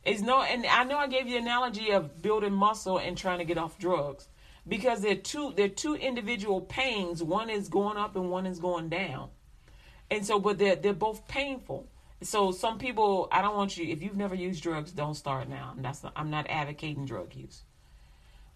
[0.04, 3.38] It's no, and I know I gave you the analogy of building muscle and trying
[3.38, 4.28] to get off drugs
[4.66, 7.22] because they're two they're two individual pains.
[7.22, 9.30] One is going up and one is going down,
[10.10, 11.88] and so but they're they're both painful.
[12.22, 13.92] So some people, I don't want you.
[13.92, 15.74] If you've never used drugs, don't start now.
[15.76, 17.62] That's not, I'm not advocating drug use.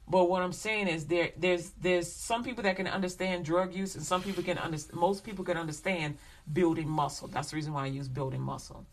[0.08, 3.94] But what I'm saying is there there's there's some people that can understand drug use
[3.94, 6.18] and some people can understand most people can understand
[6.52, 7.28] building muscle.
[7.28, 8.84] That's the reason why I use building muscle.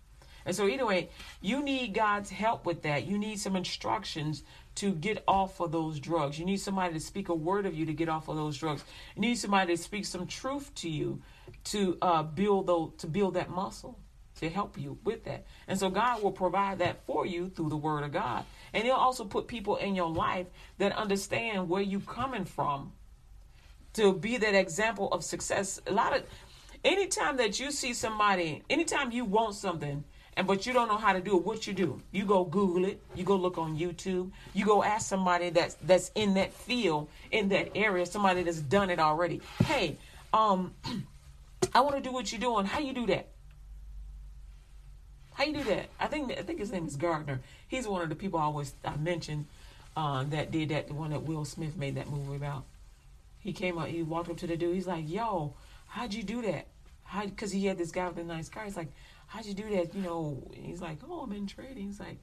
[0.46, 1.10] And so either way,
[1.42, 3.06] you need God's help with that.
[3.06, 4.44] You need some instructions
[4.76, 6.40] to get off of those drugs.
[6.40, 8.86] You need somebody to speak a word of you to get off of those drugs.
[9.16, 11.22] You need somebody to speak some truth to you
[11.66, 14.00] to uh, build those, to build that muscle
[14.38, 15.46] to help you with that.
[15.68, 18.46] And so God will provide that for you through the word of God.
[18.74, 20.48] And he'll also put people in your life
[20.78, 22.94] that understand where you're coming from
[23.94, 25.82] to be that example of success.
[25.88, 26.24] A lot of
[26.84, 30.04] anytime that you see somebody, anytime you want something
[30.36, 32.00] and but you don't know how to do it, what you do?
[32.12, 36.12] You go Google it, you go look on YouTube, you go ask somebody that's that's
[36.14, 39.42] in that field, in that area, somebody that's done it already.
[39.66, 39.98] Hey,
[40.32, 40.76] um
[41.74, 42.66] I want to do what you're doing.
[42.66, 43.30] How you do that?
[45.38, 45.90] How you do that?
[46.00, 47.42] I think I think his name is Gardner.
[47.68, 49.46] He's one of the people I always I mentioned
[49.96, 50.88] uh, that did that.
[50.88, 52.64] The one that Will Smith made that movie about.
[53.38, 53.86] He came up.
[53.88, 54.74] He walked up to the dude.
[54.74, 55.54] He's like, "Yo,
[55.90, 56.66] how'd you do that?
[57.04, 58.64] How?" Because he had this guy with a nice car.
[58.64, 58.92] He's like,
[59.28, 60.42] "How'd you do that?" You know.
[60.56, 62.18] He's like, "Oh, I'm in trading." He's like,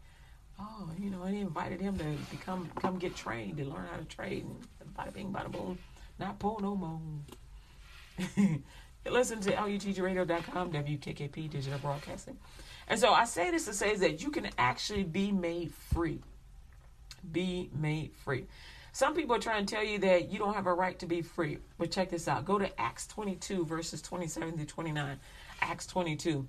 [0.59, 2.05] "Oh, you know." And he invited him to
[2.37, 4.45] become come get trained to learn how to trade.
[4.45, 5.79] And bada bing, bada boom.
[6.19, 7.01] Not pull no more.
[9.09, 12.39] Listen to LUTGRadio.com, WKKP Digital Broadcasting.
[12.89, 16.21] And so I say this to say that you can actually be made free.
[17.33, 18.47] Be made free.
[18.93, 21.21] Some people are trying to tell you that you don't have a right to be
[21.21, 21.59] free.
[21.79, 22.45] But check this out.
[22.45, 25.19] Go to Acts 22, verses 27 to 29.
[25.61, 26.47] Acts 22.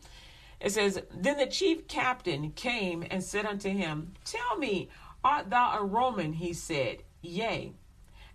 [0.60, 4.90] It says, Then the chief captain came and said unto him, Tell me,
[5.24, 6.34] art thou a Roman?
[6.34, 7.74] He said, Yea.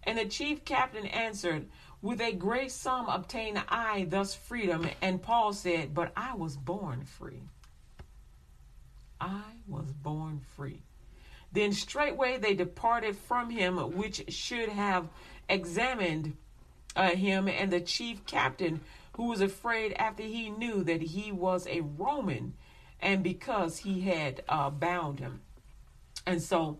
[0.03, 1.67] And the chief captain answered,
[2.03, 4.89] With a great sum obtain I thus freedom.
[5.01, 7.43] And Paul said, But I was born free.
[9.21, 10.83] I was born free.
[11.53, 15.09] Then straightway they departed from him, which should have
[15.49, 16.37] examined
[16.97, 18.81] uh, him, and the chief captain,
[19.13, 22.55] who was afraid after he knew that he was a Roman,
[23.01, 25.41] and because he had uh, bound him.
[26.27, 26.79] And so,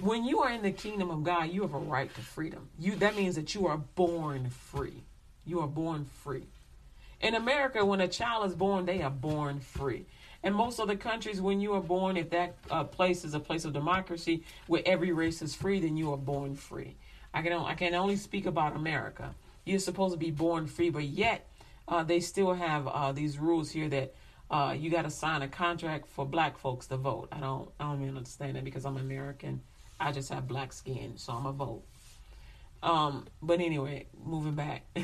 [0.00, 2.68] when you are in the kingdom of God, you have a right to freedom.
[2.78, 5.04] You that means that you are born free.
[5.44, 6.46] You are born free.
[7.20, 10.06] In America, when a child is born, they are born free.
[10.42, 13.64] And most other countries, when you are born, if that uh, place is a place
[13.64, 16.96] of democracy where every race is free, then you are born free.
[17.34, 19.34] I can I can only speak about America.
[19.64, 21.48] You're supposed to be born free, but yet
[21.86, 24.14] uh, they still have uh, these rules here that
[24.50, 27.28] uh, you got to sign a contract for black folks to vote.
[27.30, 29.60] I don't I don't even understand that because I'm American.
[30.00, 31.84] I just have black skin, so I'm a vote.
[32.82, 34.86] Um, but anyway, moving back.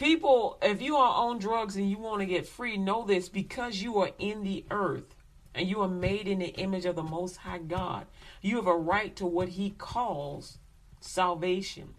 [0.00, 3.82] People, if you are on drugs and you want to get free, know this because
[3.82, 5.14] you are in the earth
[5.54, 8.06] and you are made in the image of the Most High God,
[8.40, 10.56] you have a right to what He calls
[11.00, 11.92] salvation.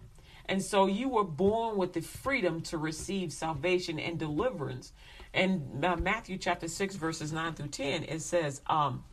[0.48, 4.94] And so you were born with the freedom to receive salvation and deliverance.
[5.32, 9.04] And uh, Matthew chapter 6, verses 9 through 10, it says, um,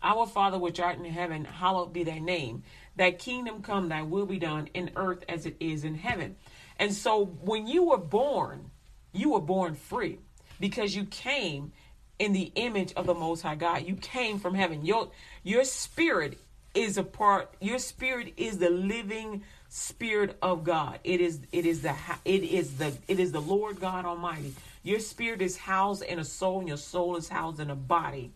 [0.00, 2.62] Our Father which art in heaven, hallowed be thy name.
[2.94, 6.36] Thy kingdom come, thy will be done in earth as it is in heaven.
[6.78, 8.70] And so when you were born,
[9.12, 10.18] you were born free
[10.60, 11.72] because you came
[12.18, 13.86] in the image of the most high God.
[13.86, 14.84] You came from heaven.
[14.84, 15.10] Your
[15.42, 16.38] your spirit
[16.74, 20.98] is a part your spirit is the living spirit of God.
[21.04, 21.94] It is it is the
[22.24, 24.54] it is the it is the Lord God Almighty.
[24.82, 28.32] Your spirit is housed in a soul and your soul is housed in a body.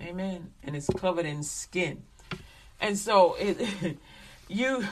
[0.00, 0.52] Amen.
[0.62, 2.02] And it's covered in skin.
[2.80, 3.98] And so it
[4.48, 4.84] you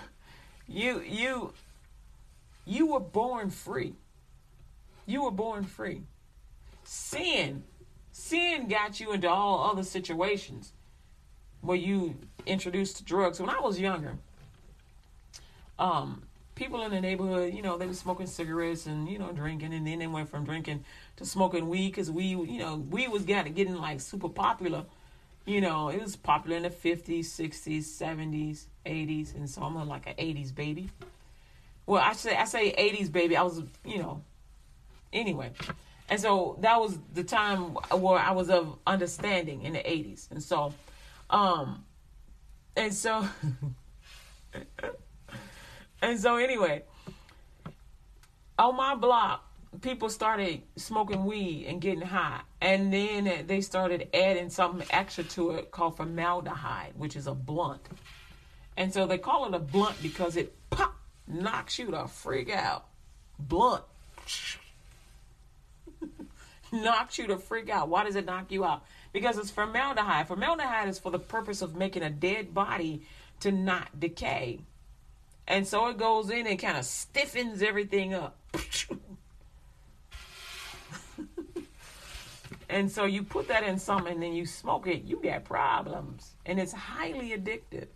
[0.67, 1.53] you you
[2.65, 3.95] you were born free.
[5.07, 6.03] You were born free.
[6.85, 7.65] Sin,
[8.13, 10.73] sin got you into all other situations
[11.61, 13.41] where you introduced drugs.
[13.41, 14.15] When I was younger,
[15.79, 16.23] um,
[16.55, 19.87] people in the neighborhood, you know, they were smoking cigarettes and you know drinking, and
[19.87, 20.85] then they went from drinking
[21.17, 24.85] to smoking weed because we, you know, weed was getting getting like super popular.
[25.47, 30.07] You know, it was popular in the fifties, sixties, seventies, eighties, and so I'm like
[30.07, 30.91] an eighties baby.
[31.87, 33.37] Well, I say I say 80s baby.
[33.37, 34.23] I was, you know,
[35.13, 35.53] anyway.
[36.09, 40.31] And so that was the time where I was of understanding in the 80s.
[40.31, 40.75] And so
[41.31, 41.85] um
[42.77, 43.27] and so
[46.03, 46.83] and so anyway,
[48.59, 52.41] on my block, people started smoking weed and getting high.
[52.61, 57.89] And then they started adding something extra to it called formaldehyde, which is a blunt.
[58.77, 60.55] And so they call it a blunt because it
[61.27, 62.87] knocks you to freak out.
[63.39, 63.85] Blunt.
[66.73, 67.89] knocks you to freak out.
[67.89, 68.85] Why does it knock you out?
[69.13, 70.29] Because it's formaldehyde.
[70.29, 73.03] Formaldehyde is for the purpose of making a dead body
[73.41, 74.61] to not decay.
[75.47, 78.39] And so it goes in and kind of stiffens everything up.
[82.69, 86.33] and so you put that in something and then you smoke it, you get problems.
[86.47, 87.89] And it's highly addictive.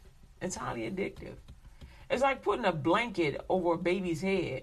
[0.43, 1.37] It's highly addictive.
[2.11, 4.63] It's like putting a blanket over a baby's head.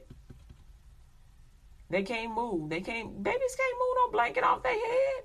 [1.89, 2.69] They can't move.
[2.69, 3.21] They can't.
[3.21, 5.23] Babies can't move no blanket off their head.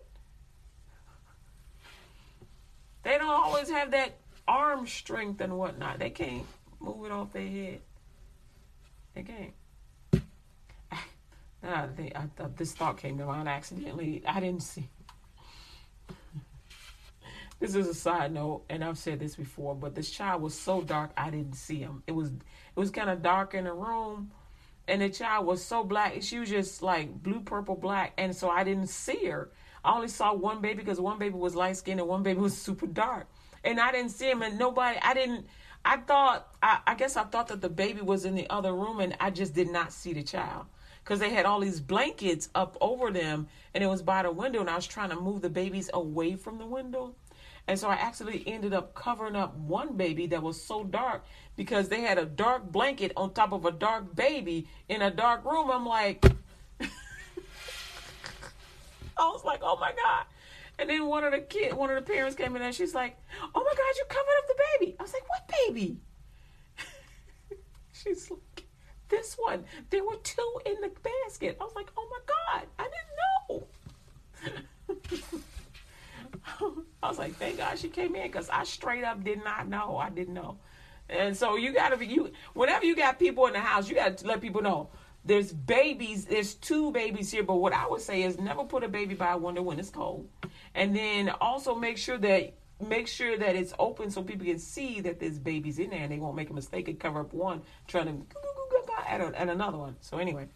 [3.03, 5.99] They don't always have that arm strength and whatnot.
[5.99, 6.45] They can't
[6.79, 7.81] move it off their head.
[9.15, 9.55] They can't.
[11.63, 14.23] I, think, I thought this thought came to mind accidentally.
[14.27, 14.89] I didn't see.
[17.61, 20.81] This is a side note, and I've said this before, but this child was so
[20.81, 22.03] dark I didn't see him.
[22.07, 24.31] It was it was kind of dark in the room,
[24.89, 26.23] and the child was so black.
[26.23, 29.51] She was just like blue, purple, black, and so I didn't see her.
[29.85, 32.57] I only saw one baby because one baby was light skinned and one baby was
[32.67, 33.27] super dark,
[33.63, 34.41] and I didn't see him.
[34.41, 35.47] And nobody, I didn't.
[35.85, 39.01] I thought, I, I guess I thought that the baby was in the other room,
[39.01, 40.65] and I just did not see the child
[41.05, 44.61] because they had all these blankets up over them, and it was by the window,
[44.61, 47.15] and I was trying to move the babies away from the window
[47.67, 51.25] and so I actually ended up covering up one baby that was so dark
[51.57, 55.45] because they had a dark blanket on top of a dark baby in a dark
[55.45, 55.71] room.
[55.71, 56.25] I'm like,
[56.81, 56.89] I
[59.19, 60.25] was like, oh my God.
[60.79, 63.17] And then one of the kid, one of the parents came in and she's like,
[63.43, 64.97] oh my God, you covered up the baby.
[64.99, 65.99] I was like, what baby?
[67.93, 68.65] she's like,
[69.11, 69.65] this one.
[69.91, 71.59] There were two in the basket.
[71.61, 73.69] I was like, oh my God, I didn't
[76.63, 76.85] know.
[77.03, 79.97] I was like, thank God she came in because I straight up did not know.
[79.97, 80.59] I didn't know.
[81.09, 84.27] And so you gotta be you whenever you got people in the house, you gotta
[84.27, 84.91] let people know
[85.25, 88.89] there's babies, there's two babies here, but what I would say is never put a
[88.89, 90.29] baby by a window when it's cold.
[90.75, 95.03] And then also make sure that make sure that it's open so people can see
[95.03, 97.61] that there's babies in there and they won't make a mistake and cover up one
[97.87, 98.37] trying to
[99.07, 99.97] add, add another one.
[100.01, 100.47] So anyway.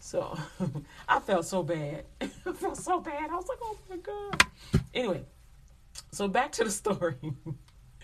[0.00, 0.38] So
[1.08, 2.04] I felt so bad.
[2.20, 3.30] I felt so bad.
[3.30, 4.46] I was like, oh my God.
[4.94, 5.24] Anyway,
[6.12, 7.16] so back to the story.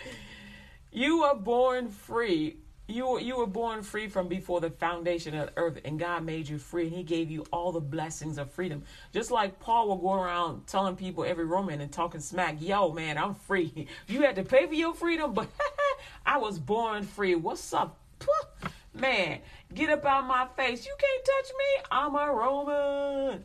[0.92, 2.58] you were born free.
[2.88, 6.24] You were, you were born free from before the foundation of the earth, and God
[6.24, 8.82] made you free, and He gave you all the blessings of freedom.
[9.12, 13.16] Just like Paul will go around telling people every Roman and talking smack, yo, man,
[13.16, 13.86] I'm free.
[14.08, 15.48] You had to pay for your freedom, but
[16.26, 17.34] I was born free.
[17.34, 17.98] What's up?
[18.94, 19.38] Man,
[19.72, 20.84] get up out my face.
[20.84, 21.84] You can't touch me.
[21.90, 23.44] I'm a Roman.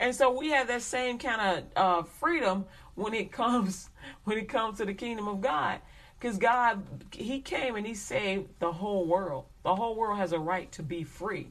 [0.00, 3.90] And so we have that same kind of uh, freedom when it comes
[4.24, 5.80] when it comes to the kingdom of God.
[6.18, 6.82] Because God,
[7.12, 9.44] He came and He saved the whole world.
[9.62, 11.48] The whole world has a right to be free.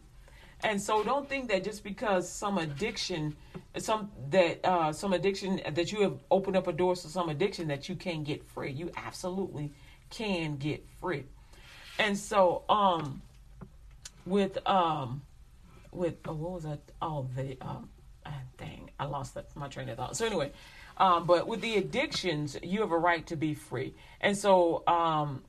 [0.64, 3.36] And so don't think that just because some addiction,
[3.78, 7.68] some that uh, some addiction that you have opened up a door to some addiction
[7.68, 8.72] that you can't get free.
[8.72, 9.72] You absolutely
[10.10, 11.26] can get free.
[11.99, 13.22] And so um
[14.26, 15.22] with um
[15.91, 16.80] with oh, what was that?
[17.01, 17.89] Oh the um
[18.26, 20.18] ah, dang, I lost that, my train of thought.
[20.18, 20.51] So anyway,
[20.98, 23.93] um, but with the addictions, you have a right to be free.
[24.22, 25.43] And so um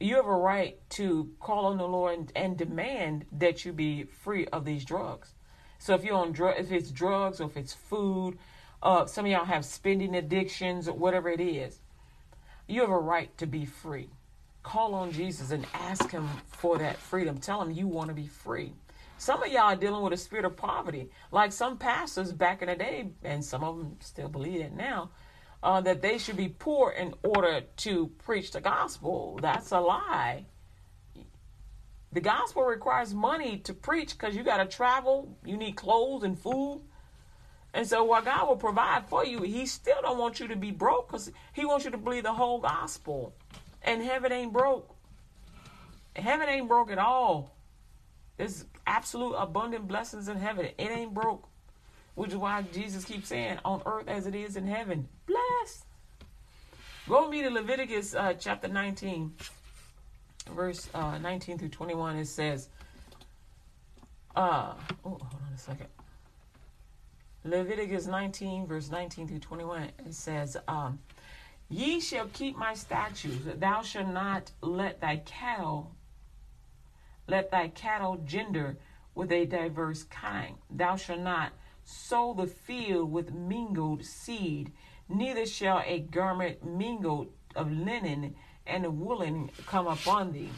[0.00, 4.04] you have a right to call on the Lord and, and demand that you be
[4.04, 5.34] free of these drugs.
[5.78, 8.38] So if you're on drug, if it's drugs or if it's food,
[8.82, 11.80] uh, some of y'all have spending addictions or whatever it is,
[12.66, 14.08] you have a right to be free.
[14.62, 17.38] Call on Jesus and ask Him for that freedom.
[17.38, 18.72] Tell Him you want to be free.
[19.20, 22.68] Some of y'all are dealing with a spirit of poverty, like some pastors back in
[22.68, 25.10] the day, and some of them still believe it now
[25.62, 29.38] uh, that they should be poor in order to preach the gospel.
[29.42, 30.46] That's a lie.
[32.10, 36.38] The gospel requires money to preach because you got to travel, you need clothes and
[36.38, 36.80] food.
[37.74, 40.70] And so while God will provide for you, he still don't want you to be
[40.70, 43.34] broke because he wants you to believe the whole gospel.
[43.82, 44.96] And heaven ain't broke.
[46.16, 47.54] Heaven ain't broke at all.
[48.40, 50.64] There's absolute abundant blessings in heaven.
[50.64, 51.46] It ain't broke.
[52.14, 55.06] Which is why Jesus keeps saying, on earth as it is in heaven.
[55.26, 55.84] Bless.
[57.06, 59.34] Go with me to Leviticus uh, chapter 19,
[60.54, 62.16] verse uh, 19 through 21.
[62.16, 62.70] It says,
[64.34, 64.72] uh,
[65.04, 65.88] oh, hold on a second.
[67.44, 69.82] Leviticus 19, verse 19 through 21.
[69.82, 70.98] It says, um,
[71.68, 73.44] Ye shall keep my statutes.
[73.58, 75.94] Thou shalt not let thy cattle,
[77.30, 78.76] let thy cattle gender
[79.14, 80.56] with a diverse kind.
[80.68, 81.52] Thou shalt not
[81.84, 84.72] sow the field with mingled seed,
[85.08, 88.34] neither shall a garment mingled of linen
[88.66, 90.50] and woolen come upon thee.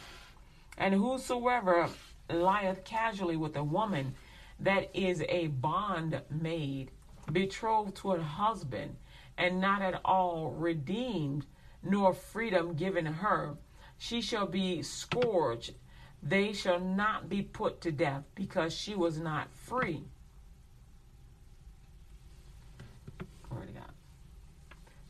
[0.79, 1.91] And whosoever
[2.31, 4.15] lieth casually with a woman
[4.61, 6.91] that is a bond maid,
[7.31, 8.97] betrothed to a husband,
[9.37, 11.45] and not at all redeemed,
[11.83, 13.57] nor freedom given her,
[13.99, 15.75] she shall be scourged.
[16.23, 20.05] They shall not be put to death, because she was not free.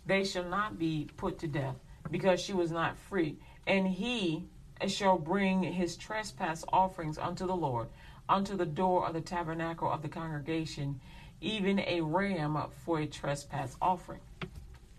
[0.06, 1.76] they shall not be put to death,
[2.10, 3.36] because she was not free.
[3.66, 4.44] And he
[4.88, 7.88] shall bring his trespass offerings unto the Lord,
[8.28, 11.00] unto the door of the tabernacle of the congregation,
[11.40, 14.20] even a ram for a trespass offering.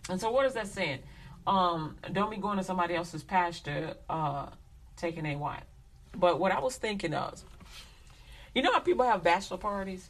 [0.10, 1.00] And so, what is that saying?
[1.46, 4.48] Um, don't be going to somebody else's pasture, uh,
[4.96, 5.64] taking a wife.
[6.16, 7.44] But what I was thinking of,
[8.54, 10.10] you know how people have bachelor parties?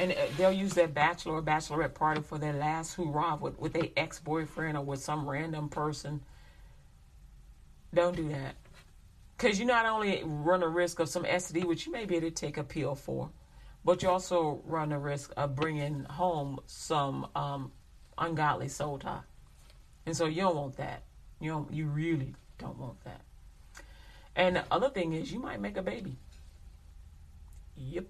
[0.00, 3.74] and uh, they'll use their bachelor or bachelorette party for their last hurrah with, with
[3.74, 6.22] their ex boyfriend or with some random person.
[7.92, 8.54] Don't do that.
[9.36, 12.28] Because you not only run a risk of some STD, which you may be able
[12.28, 13.30] to take a pill for,
[13.84, 17.70] but you also run a risk of bringing home some um,
[18.16, 19.20] ungodly soul tie.
[20.06, 21.02] And so you don't want that.
[21.40, 23.20] You don't, you really don't want that.
[24.36, 26.16] And the other thing is, you might make a baby.
[27.76, 28.06] Yep.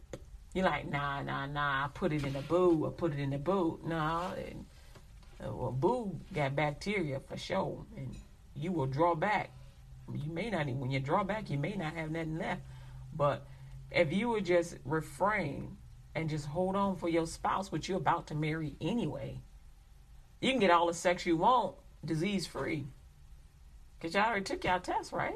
[0.54, 1.84] You're like, nah, nah, nah.
[1.84, 2.86] I put it in a boo.
[2.86, 3.86] I put it in the boot.
[3.86, 4.66] Nah, and,
[5.44, 8.14] uh, well, boo got bacteria for sure, and
[8.54, 9.50] you will draw back.
[10.12, 12.62] You may not even when you draw back, you may not have nothing left.
[13.14, 13.46] But
[13.90, 15.76] if you would just refrain
[16.14, 19.40] and just hold on for your spouse, which you're about to marry anyway,
[20.40, 22.86] you can get all the sex you want, disease free.
[24.00, 25.34] Cause y'all already took y'all test, right?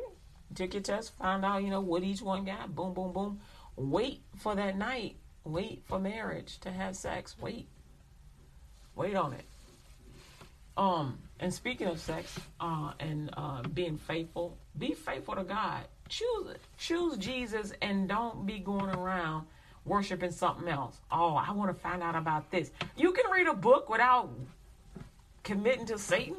[0.54, 2.74] Took your test, found out, you know, what each one got.
[2.74, 3.40] Boom, boom, boom.
[3.76, 5.16] Wait for that night.
[5.44, 7.36] Wait for marriage to have sex.
[7.40, 7.68] Wait.
[8.94, 9.44] Wait on it.
[10.76, 15.84] Um, and speaking of sex, uh, and uh, being faithful, be faithful to God.
[16.08, 19.46] Choose choose Jesus and don't be going around
[19.84, 21.00] worshiping something else.
[21.10, 22.70] Oh, I want to find out about this.
[22.96, 24.30] You can read a book without
[25.42, 26.36] committing to Satan.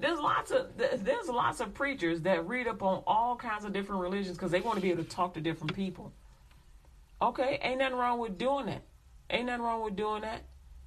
[0.00, 4.00] There's lots of there's lots of preachers that read up on all kinds of different
[4.00, 6.12] religions because they want to be able to talk to different people.
[7.20, 8.82] Okay, ain't nothing wrong with doing that.
[9.28, 10.42] Ain't nothing wrong with doing that.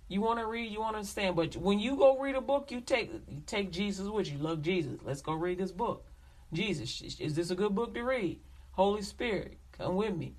[0.08, 2.72] You want to read, you want to understand, but when you go read a book,
[2.72, 4.40] you take you take Jesus with you.
[4.40, 5.00] Love Jesus.
[5.04, 6.06] Let's go read this book.
[6.52, 8.40] Jesus, is this a good book to read?
[8.72, 10.36] Holy Spirit, come with me.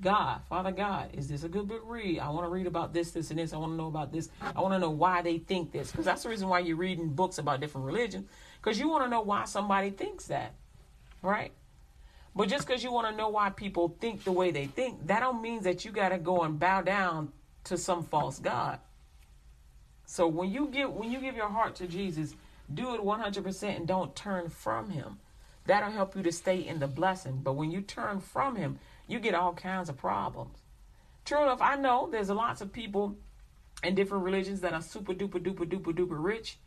[0.00, 2.20] God, Father God, is this a good book read?
[2.20, 3.52] I want to read about this, this, and this.
[3.52, 4.30] I want to know about this.
[4.56, 5.90] I want to know why they think this.
[5.90, 8.26] Because that's the reason why you're reading books about different religions.
[8.62, 10.54] Because you want to know why somebody thinks that.
[11.22, 11.52] Right?
[12.34, 15.20] But just because you want to know why people think the way they think, that
[15.20, 17.32] don't mean that you got to go and bow down
[17.64, 18.78] to some false God.
[20.06, 22.34] So when you give when you give your heart to Jesus,
[22.72, 25.18] do it 100% and don't turn from him.
[25.66, 27.40] That'll help you to stay in the blessing.
[27.42, 28.78] But when you turn from him,
[29.10, 30.58] you get all kinds of problems.
[31.24, 33.16] True enough, I know there's a lots of people
[33.82, 36.58] in different religions that are super duper duper duper duper rich.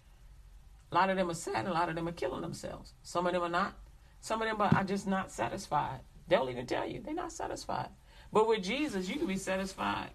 [0.92, 2.94] A lot of them are sad, and a lot of them are killing themselves.
[3.02, 3.74] Some of them are not.
[4.22, 6.00] Some of them are just not satisfied.
[6.28, 7.90] They'll even tell you they're not satisfied.
[8.32, 10.12] But with Jesus, you can be satisfied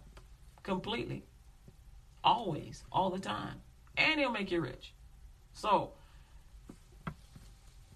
[0.63, 1.25] completely,
[2.25, 3.61] always, all the time,
[3.97, 4.95] and He'll make you rich.
[5.53, 5.93] So,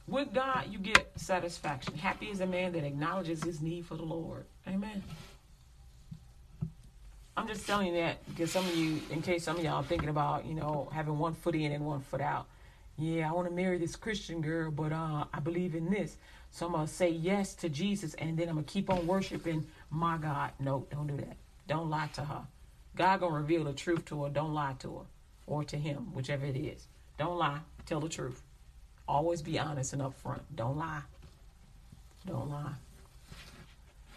[0.07, 1.95] with God, you get satisfaction.
[1.95, 4.45] Happy is a man that acknowledges his need for the Lord.
[4.67, 5.03] Amen.
[7.37, 10.11] I'm just telling you that because some of you, in case some of y'all thinking
[10.11, 12.47] about, you know, having one foot in and one foot out.
[12.99, 16.17] Yeah, I want to marry this Christian girl, but uh, I believe in this.
[16.51, 19.07] So I'm going to say yes to Jesus and then I'm going to keep on
[19.07, 20.51] worshiping my God.
[20.61, 21.37] No, don't do that.
[21.67, 22.43] Don't lie to her.
[22.95, 24.31] God going to reveal the truth to her.
[24.31, 25.05] Don't lie to her
[25.47, 26.87] or to him, whichever it is.
[27.19, 27.61] Don't lie.
[27.87, 28.43] Tell the truth.
[29.13, 30.41] Always be honest and upfront.
[30.55, 31.03] Don't lie.
[32.27, 32.73] Don't lie.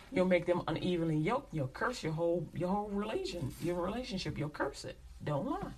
[0.09, 1.53] You'll make them unevenly yoked.
[1.53, 4.37] You'll curse your whole your whole relation, your relationship.
[4.37, 4.95] You'll curse it.
[5.21, 5.73] Don't lie.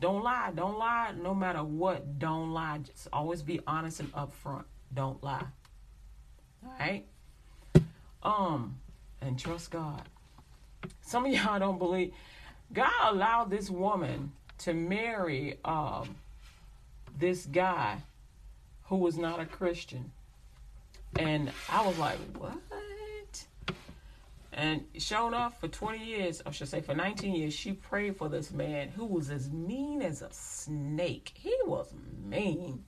[0.00, 0.50] Don't lie.
[0.56, 1.12] Don't lie.
[1.22, 2.78] No matter what, don't lie.
[2.78, 4.64] Just always be honest and upfront.
[4.92, 5.46] Don't lie.
[6.66, 7.06] All right.
[8.24, 8.80] Um,
[9.20, 10.02] and trust God.
[11.02, 12.12] Some of y'all don't believe
[12.72, 16.16] God allowed this woman to marry um
[17.16, 17.98] this guy
[18.88, 20.10] who was not a Christian.
[21.18, 22.54] And I was like, what?
[24.52, 28.28] And shown enough, for 20 years, I should say for 19 years, she prayed for
[28.28, 31.32] this man who was as mean as a snake.
[31.34, 31.92] He was
[32.24, 32.84] mean.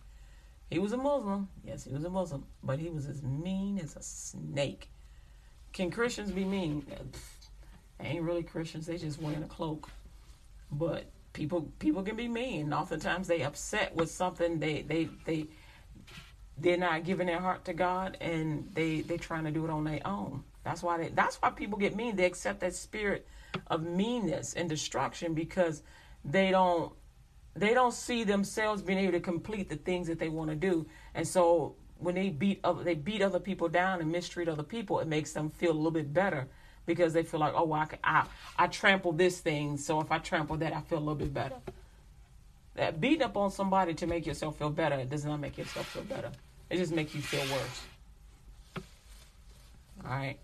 [0.68, 1.48] He was a Muslim.
[1.64, 2.44] Yes, he was a Muslim.
[2.62, 4.88] But he was as mean as a snake.
[5.72, 6.84] Can Christians be mean?
[7.98, 8.86] They ain't really Christians.
[8.86, 9.88] They just wearing a cloak.
[10.72, 12.72] But people people can be mean.
[12.72, 14.58] Oftentimes they upset with something.
[14.58, 15.46] They they they
[16.60, 19.84] they're not giving their heart to God and they they're trying to do it on
[19.84, 20.44] their own.
[20.64, 22.16] That's why they, that's why people get mean.
[22.16, 23.26] They accept that spirit
[23.66, 25.82] of meanness and destruction because
[26.24, 26.92] they don't
[27.54, 30.86] they don't see themselves being able to complete the things that they want to do.
[31.14, 35.00] And so when they beat other, they beat other people down and mistreat other people,
[35.00, 36.48] it makes them feel a little bit better
[36.86, 40.18] because they feel like, oh, well, I, I I trample this thing, so if I
[40.18, 41.56] trample that, I feel a little bit better.
[42.74, 46.02] That beating up on somebody to make yourself feel better does not make yourself feel
[46.02, 46.30] better.
[46.70, 47.82] It just makes you feel worse.
[50.04, 50.38] All right.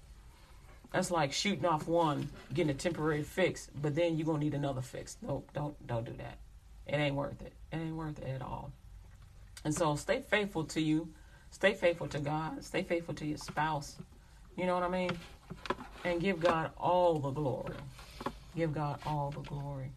[0.93, 4.83] That's like shooting off one, getting a temporary fix, but then you're gonna need another
[4.83, 5.16] fix.
[5.22, 6.39] No, don't don't do that.
[6.87, 7.53] It ain't worth it.
[7.72, 8.70] It ain't worth it at all.
[9.64, 11.09] And so stay faithful to you.
[11.51, 12.64] Stay faithful to God.
[12.64, 13.97] Stay faithful to your spouse.
[14.57, 15.11] You know what I mean?
[16.05, 17.74] And give God all the glory.
[18.57, 19.91] Give God all the glory.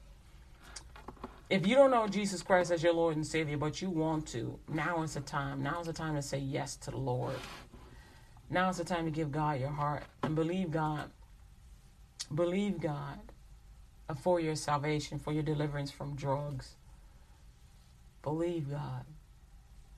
[1.49, 4.59] If you don't know Jesus Christ as your Lord and Savior, but you want to,
[4.67, 5.63] now is the time.
[5.63, 7.35] Now is the time to say yes to the Lord.
[8.51, 11.09] Now is the time to give God your heart and believe God.
[12.33, 13.19] Believe God
[14.21, 16.75] for your salvation, for your deliverance from drugs.
[18.21, 19.05] Believe God.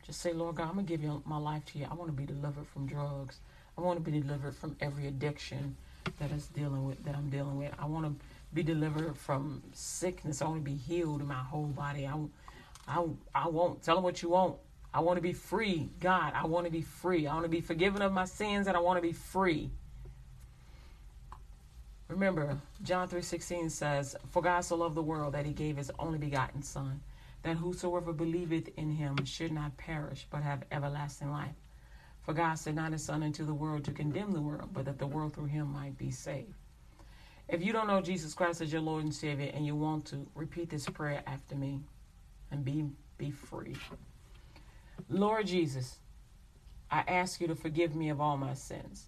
[0.06, 1.88] Just say, Lord God, I'm going to give you my life to you.
[1.90, 3.40] I want to be delivered from drugs.
[3.78, 5.76] I want to be delivered from every addiction
[6.20, 7.72] that is dealing with that I'm dealing with.
[7.78, 10.42] I want to be delivered from sickness.
[10.42, 12.08] I want to be healed in my whole body.
[12.08, 12.18] I,
[12.88, 14.58] I, I won't tell them what you want.
[14.94, 15.90] I want to be free.
[16.02, 17.28] God, I want to be free.
[17.28, 19.72] I want to be forgiven of my sins and I want to be free.
[22.10, 26.18] Remember, John 3:16 says, "For God so loved the world that he gave his only
[26.18, 27.00] begotten son,
[27.44, 31.56] that whosoever believeth in him should not perish but have everlasting life.
[32.24, 35.00] For God sent not his son into the world to condemn the world, but that
[35.00, 36.54] the world through him might be saved."
[37.52, 40.26] If you don't know Jesus Christ as your Lord and Savior and you want to,
[40.36, 41.82] repeat this prayer after me
[42.50, 42.86] and be
[43.18, 43.76] be free.
[45.10, 45.98] Lord Jesus,
[46.90, 49.08] I ask you to forgive me of all my sins.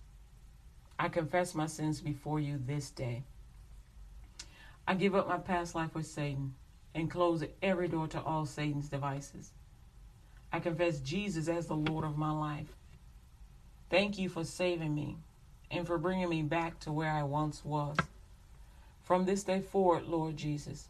[0.99, 3.23] I confess my sins before you this day.
[4.85, 6.53] I give up my past life with Satan
[6.93, 9.51] and close every door to all Satan's devices.
[10.51, 12.67] I confess Jesus as the Lord of my life.
[13.89, 15.15] Thank you for saving me
[15.71, 17.95] and for bringing me back to where I once was.
[19.03, 20.87] From this day forward, Lord Jesus,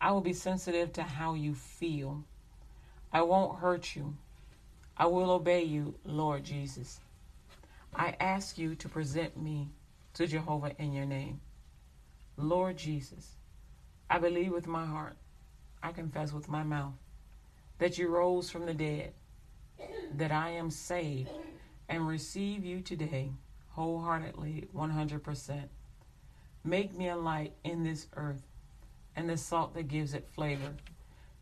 [0.00, 2.24] I will be sensitive to how you feel.
[3.12, 4.16] I won't hurt you.
[4.96, 7.00] I will obey you, Lord Jesus.
[7.94, 9.68] I ask you to present me
[10.14, 11.40] to Jehovah in your name.
[12.36, 13.34] Lord Jesus,
[14.08, 15.16] I believe with my heart,
[15.82, 16.94] I confess with my mouth
[17.78, 19.12] that you rose from the dead,
[20.16, 21.30] that I am saved,
[21.88, 23.32] and receive you today
[23.70, 25.68] wholeheartedly, 100%.
[26.64, 28.42] Make me a light in this earth
[29.16, 30.74] and the salt that gives it flavor.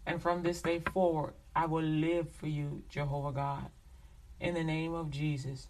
[0.06, 3.70] And from this day forward, I will live for you, Jehovah God,
[4.40, 5.68] in the name of Jesus.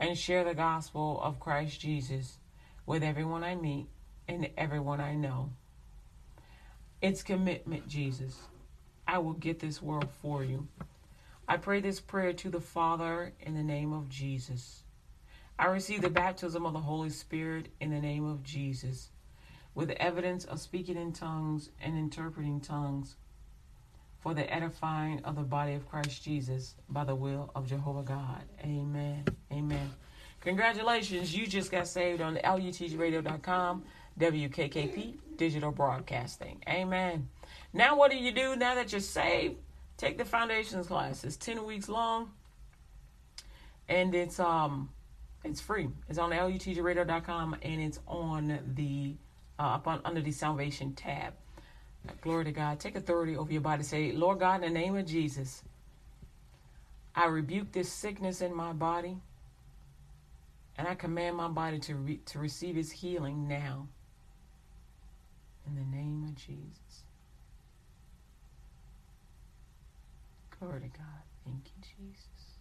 [0.00, 2.38] and share the gospel of Christ Jesus
[2.86, 3.86] with everyone I meet
[4.26, 5.50] and everyone I know.
[7.02, 8.36] It's commitment, Jesus.
[9.06, 10.68] I will get this world for you.
[11.46, 14.84] I pray this prayer to the Father in the name of Jesus.
[15.60, 19.10] I receive the baptism of the Holy Spirit in the name of Jesus,
[19.74, 23.16] with evidence of speaking in tongues and interpreting tongues
[24.20, 28.42] for the edifying of the body of Christ Jesus by the will of Jehovah God.
[28.64, 29.26] Amen.
[29.52, 29.90] Amen.
[30.40, 33.84] Congratulations, you just got saved on LUTGRadio.com,
[34.18, 36.62] WKKP digital broadcasting.
[36.70, 37.28] Amen.
[37.74, 39.56] Now, what do you do now that you're saved?
[39.98, 41.22] Take the foundations class.
[41.22, 42.30] It's 10 weeks long
[43.90, 44.88] and it's um
[45.44, 45.88] it's free.
[46.08, 49.16] It's on lutgradio.com and it's on the
[49.58, 51.34] uh, up on under the salvation tab.
[52.22, 52.80] Glory to God.
[52.80, 53.82] Take authority over your body.
[53.82, 55.62] Say, Lord God, in the name of Jesus,
[57.14, 59.18] I rebuke this sickness in my body,
[60.78, 63.88] and I command my body to re- to receive its healing now.
[65.66, 67.04] In the name of Jesus.
[70.58, 71.22] Glory to God.
[71.44, 72.58] Thank you, Jesus.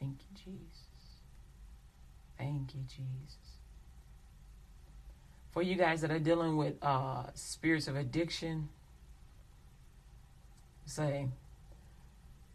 [0.00, 0.89] Thank you, Jesus.
[2.40, 3.36] Thank you, Jesus.
[5.50, 8.70] For you guys that are dealing with uh, spirits of addiction,
[10.86, 11.28] say,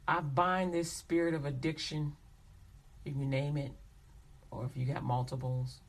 [0.08, 2.16] I bind this spirit of addiction.
[3.06, 3.74] If you name it,
[4.50, 5.82] or if you got multiples.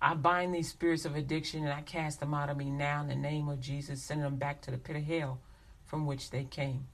[0.00, 3.08] I bind these spirits of addiction and I cast them out of me now in
[3.08, 5.40] the name of Jesus, sending them back to the pit of hell
[5.84, 6.86] from which they came.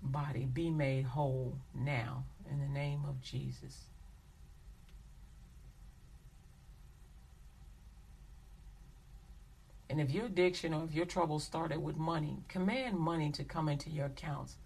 [0.00, 3.84] Body, be made whole now in the name of Jesus.
[9.88, 13.68] And if your addiction or if your trouble started with money, command money to come
[13.68, 14.56] into your accounts.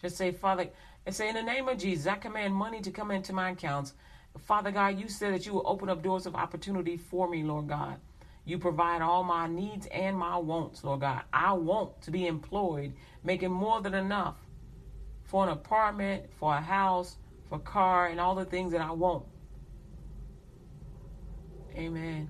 [0.00, 0.68] Just say, Father,
[1.06, 3.94] and say, in the name of Jesus, I command money to come into my accounts.
[4.38, 7.68] Father God, you said that you will open up doors of opportunity for me, Lord
[7.68, 7.96] God.
[8.44, 11.22] You provide all my needs and my wants, Lord God.
[11.32, 14.36] I want to be employed, making more than enough
[15.24, 17.16] for an apartment, for a house,
[17.52, 19.24] for a car, and all the things that I want.
[21.74, 22.28] Amen.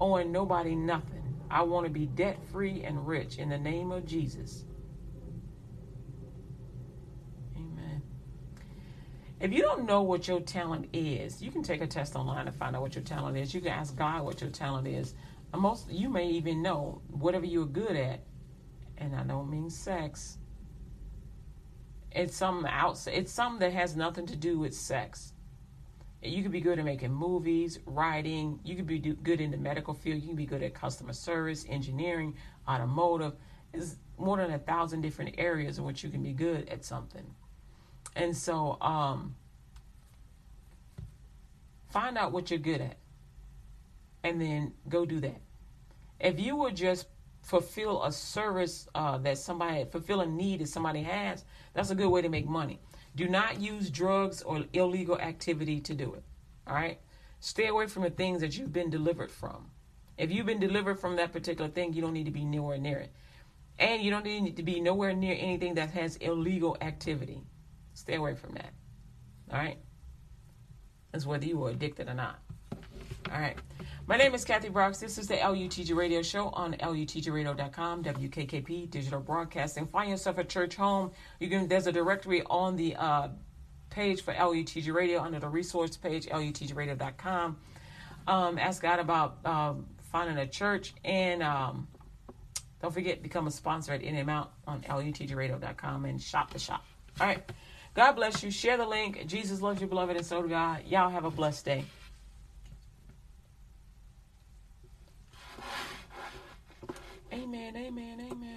[0.00, 1.22] Owing nobody nothing.
[1.48, 4.64] I want to be debt free and rich in the name of Jesus.
[7.56, 8.02] Amen.
[9.38, 12.52] If you don't know what your talent is, you can take a test online to
[12.52, 13.54] find out what your talent is.
[13.54, 15.14] You can ask God what your talent is.
[15.54, 18.24] Most you may even know whatever you're good at,
[18.98, 20.38] and I don't mean sex.
[22.14, 23.14] It's some outside.
[23.14, 25.32] It's something that has nothing to do with sex.
[26.22, 28.60] You could be good at making movies, writing.
[28.64, 30.20] You could be do, good in the medical field.
[30.20, 32.36] You can be good at customer service, engineering,
[32.68, 33.34] automotive.
[33.72, 37.24] There's more than a thousand different areas in which you can be good at something.
[38.14, 39.34] And so, um,
[41.90, 42.96] find out what you're good at,
[44.22, 45.40] and then go do that.
[46.20, 47.06] If you would just
[47.42, 52.08] fulfill a service uh, that somebody fulfill a need that somebody has, that's a good
[52.08, 52.80] way to make money.
[53.14, 56.22] Do not use drugs or illegal activity to do it.
[56.66, 56.98] All right?
[57.40, 59.70] Stay away from the things that you've been delivered from.
[60.16, 62.98] If you've been delivered from that particular thing, you don't need to be nowhere near
[62.98, 63.12] it.
[63.78, 67.42] And you don't need to be nowhere near anything that has illegal activity.
[67.94, 68.72] Stay away from that.
[69.50, 69.78] All right?
[71.10, 72.38] That's whether you are addicted or not.
[73.30, 73.56] All right.
[74.04, 74.98] My name is Kathy Brooks.
[74.98, 79.86] This is the LUTG Radio Show on LUTGRadio.com, WKKP Digital Broadcasting.
[79.86, 81.12] Find yourself a church home.
[81.38, 81.68] You can.
[81.68, 83.28] There's a directory on the uh,
[83.90, 87.56] page for LUTG Radio under the resource page, LUTGRadio.com.
[88.26, 91.86] Um, ask God about um, finding a church and um,
[92.80, 96.84] don't forget become a sponsor at any amount on LUTGRadio.com and shop the shop.
[97.20, 97.52] All right.
[97.94, 98.50] God bless you.
[98.50, 99.28] Share the link.
[99.28, 100.82] Jesus loves you, beloved, and so do God.
[100.86, 101.84] Y'all have a blessed day.
[107.32, 108.51] Amen, amen, amen.